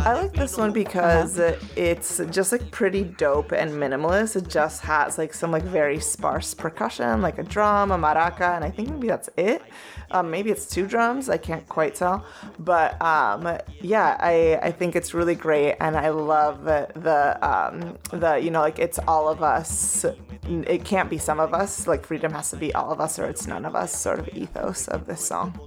I 0.03 0.15
like 0.15 0.33
this 0.33 0.57
one 0.57 0.73
because 0.73 1.39
it's 1.77 2.23
just 2.31 2.53
like 2.53 2.71
pretty 2.71 3.05
dope 3.05 3.53
and 3.53 3.71
minimalist. 3.73 4.35
It 4.35 4.49
just 4.49 4.81
has 4.81 5.19
like 5.19 5.35
some 5.35 5.51
like 5.53 5.63
very 5.63 6.01
sparse 6.01 6.55
percussion, 6.55 7.21
like 7.21 7.39
a 7.39 7.43
drum, 7.43 7.91
a 7.91 7.99
maraca, 7.99 8.57
and 8.57 8.65
I 8.65 8.71
think 8.71 8.89
maybe 8.89 9.09
that's 9.09 9.29
it. 9.37 9.63
Um, 10.11 10.31
maybe 10.31 10.51
it's 10.51 10.67
two 10.67 10.87
drums. 10.87 11.29
I 11.29 11.37
can't 11.37 11.69
quite 11.69 11.95
tell, 11.95 12.25
but 12.59 13.01
um, 13.03 13.59
yeah, 13.83 14.17
I 14.19 14.59
I 14.63 14.71
think 14.73 14.97
it's 14.97 15.13
really 15.13 15.35
great, 15.35 15.77
and 15.81 15.95
I 15.97 16.09
love 16.09 16.65
the 16.65 17.39
um, 17.43 17.99
the 18.19 18.39
you 18.39 18.51
know 18.51 18.61
like 18.61 18.79
it's 18.79 18.99
all 19.07 19.29
of 19.29 19.43
us. 19.43 20.07
It 20.49 20.83
can't 20.85 21.11
be 21.11 21.19
some 21.19 21.39
of 21.39 21.53
us. 21.53 21.87
Like 21.87 22.07
freedom 22.07 22.33
has 22.33 22.49
to 22.51 22.57
be 22.57 22.75
all 22.75 22.91
of 22.91 23.01
us, 23.03 23.19
or 23.19 23.27
it's 23.27 23.47
none 23.47 23.67
of 23.67 23.77
us. 23.77 23.95
Sort 23.95 24.19
of 24.19 24.29
ethos 24.31 24.89
of 24.89 25.07
this 25.07 25.25
song. 25.25 25.61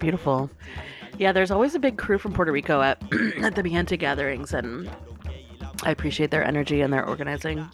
Beautiful. 0.00 0.50
Yeah, 1.20 1.32
there's 1.32 1.50
always 1.50 1.74
a 1.74 1.78
big 1.78 1.98
crew 1.98 2.16
from 2.16 2.32
Puerto 2.32 2.50
Rico 2.50 2.80
at 2.80 2.96
at 3.42 3.54
the 3.54 3.62
Mijente 3.62 3.98
gatherings, 3.98 4.54
and 4.54 4.90
I 5.82 5.90
appreciate 5.90 6.30
their 6.30 6.42
energy 6.42 6.80
and 6.80 6.90
their 6.90 7.06
organizing. 7.06 7.68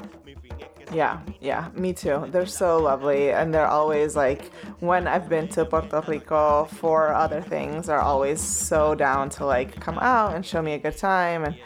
Yeah, 0.93 1.21
yeah, 1.41 1.69
me 1.73 1.93
too. 1.93 2.27
They're 2.31 2.45
so 2.45 2.79
lovely, 2.79 3.31
and 3.31 3.55
they're 3.55 3.69
always 3.69 4.17
like 4.17 4.53
when 4.81 5.07
I've 5.07 5.29
been 5.29 5.47
to 5.51 5.65
Puerto 5.65 6.03
Rico 6.09 6.65
for 6.65 7.15
other 7.15 7.41
things, 7.41 7.89
are 7.89 8.01
always 8.01 8.41
so 8.41 8.97
down 8.97 9.31
to 9.31 9.47
like 9.47 9.79
come 9.79 9.99
out 10.01 10.35
and 10.35 10.45
show 10.45 10.61
me 10.61 10.73
a 10.73 10.79
good 10.79 10.97
time 10.97 11.45
and 11.45 11.57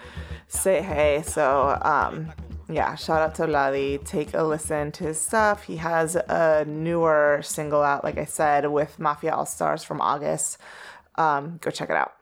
say 0.49 0.83
hey. 0.83 1.23
So 1.25 1.79
um, 1.81 2.31
yeah, 2.69 2.95
shout 2.95 3.23
out 3.23 3.35
to 3.37 3.47
Vladi. 3.47 4.05
Take 4.05 4.35
a 4.35 4.43
listen 4.43 4.93
to 4.93 5.05
his 5.05 5.19
stuff. 5.19 5.63
He 5.63 5.77
has 5.77 6.15
a 6.15 6.67
newer 6.67 7.41
single 7.43 7.83
out, 7.83 8.05
like 8.05 8.19
I 8.19 8.27
said, 8.27 8.71
with 8.71 8.99
Mafia 8.99 9.35
All 9.35 9.47
Stars 9.47 9.83
from 9.83 10.03
August. 10.03 10.59
Um, 11.21 11.59
go 11.61 11.71
check 11.71 11.91
it 11.91 11.97
out. 11.97 12.15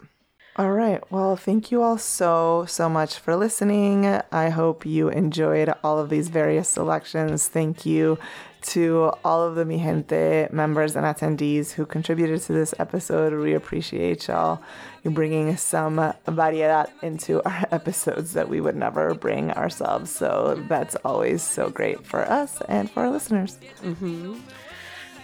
All 0.56 0.72
right. 0.72 1.00
Well, 1.12 1.37
thank 1.37 1.70
you 1.70 1.82
all 1.82 1.98
so, 1.98 2.64
so 2.66 2.88
much 2.88 3.16
for 3.16 3.37
listening. 3.37 4.06
I 4.32 4.48
hope 4.48 4.84
you 4.84 5.08
enjoyed 5.08 5.72
all 5.84 6.00
of 6.00 6.11
these 6.11 6.28
various 6.28 6.68
selections. 6.68 7.46
Thank 7.46 7.87
you 7.87 8.18
to 8.61 9.12
all 9.24 9.44
of 9.44 9.54
the 9.54 9.62
Mijente 9.62 10.52
members 10.52 10.96
and 10.96 11.06
attendees 11.06 11.70
who 11.70 11.87
contributed 11.87 12.40
to 12.42 12.52
this 12.52 12.74
episode. 12.80 13.40
We 13.40 13.54
appreciate 13.54 14.26
y'all. 14.26 14.61
You're 15.04 15.12
bringing 15.12 15.56
some 15.56 15.98
variedad 16.26 16.90
into 17.04 17.40
our 17.44 17.68
episodes 17.70 18.32
that 18.32 18.48
we 18.48 18.61
would 18.61 18.74
never 18.74 19.14
bring 19.14 19.52
ourselves. 19.52 20.11
So 20.11 20.61
that's 20.68 20.96
always 21.04 21.40
so 21.40 21.70
great 21.70 22.04
for 22.04 22.28
us 22.28 22.61
and 22.68 22.90
for 22.90 23.04
our 23.04 23.11
listeners. 23.11 23.58
Mm-hmm. 23.84 24.40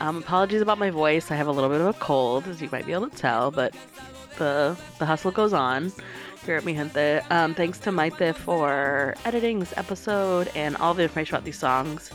Um, 0.01 0.19
apologies 0.19 0.61
about 0.61 0.79
my 0.79 0.91
voice. 0.91 1.31
I 1.31 1.37
have 1.37 1.47
a 1.47 1.53
little 1.53 1.71
bit 1.71 1.81
of 1.81 1.87
a 1.87 1.99
cold, 1.99 2.47
as 2.49 2.61
you 2.61 2.69
might 2.71 2.87
be 2.87 2.93
able 2.93 3.09
to 3.09 3.17
tell, 3.17 3.51
but 3.51 3.75
the 4.39 4.77
the 4.99 5.07
hustle 5.07 5.31
goes 5.31 5.53
on 5.53 5.93
here 6.45 6.57
at 6.57 6.65
Mijente. 6.65 7.25
Um, 7.31 7.55
thanks 7.55 7.79
to 7.81 7.91
Maite 7.91 8.35
for 8.35 9.15
editing 9.25 9.61
this 9.61 9.75
episode, 9.77 10.51
and 10.55 10.77
all 10.77 10.95
the 10.95 11.05
information 11.05 11.35
about 11.35 11.45
these 11.45 11.59
songs 11.59 12.11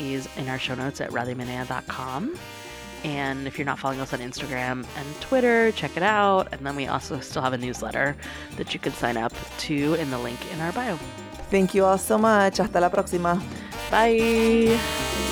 is 0.00 0.28
in 0.36 0.48
our 0.48 0.58
show 0.58 0.74
notes 0.74 1.00
at 1.00 1.10
radiomenea.com. 1.10 2.36
And 3.04 3.48
if 3.48 3.58
you're 3.58 3.66
not 3.66 3.78
following 3.78 4.00
us 4.00 4.12
on 4.12 4.20
Instagram 4.20 4.86
and 4.96 5.20
Twitter, 5.20 5.72
check 5.72 5.96
it 5.96 6.04
out. 6.04 6.48
And 6.52 6.64
then 6.64 6.76
we 6.76 6.86
also 6.86 7.18
still 7.18 7.42
have 7.42 7.52
a 7.52 7.58
newsletter 7.58 8.16
that 8.56 8.72
you 8.74 8.80
can 8.80 8.92
sign 8.92 9.16
up 9.16 9.32
to 9.58 9.94
in 9.94 10.10
the 10.10 10.18
link 10.18 10.38
in 10.52 10.60
our 10.60 10.72
bio. 10.72 10.96
Thank 11.50 11.74
you 11.74 11.84
all 11.84 11.98
so 11.98 12.16
much. 12.16 12.58
Hasta 12.58 12.80
la 12.80 12.88
próxima. 12.90 13.42
Bye. 13.90 15.31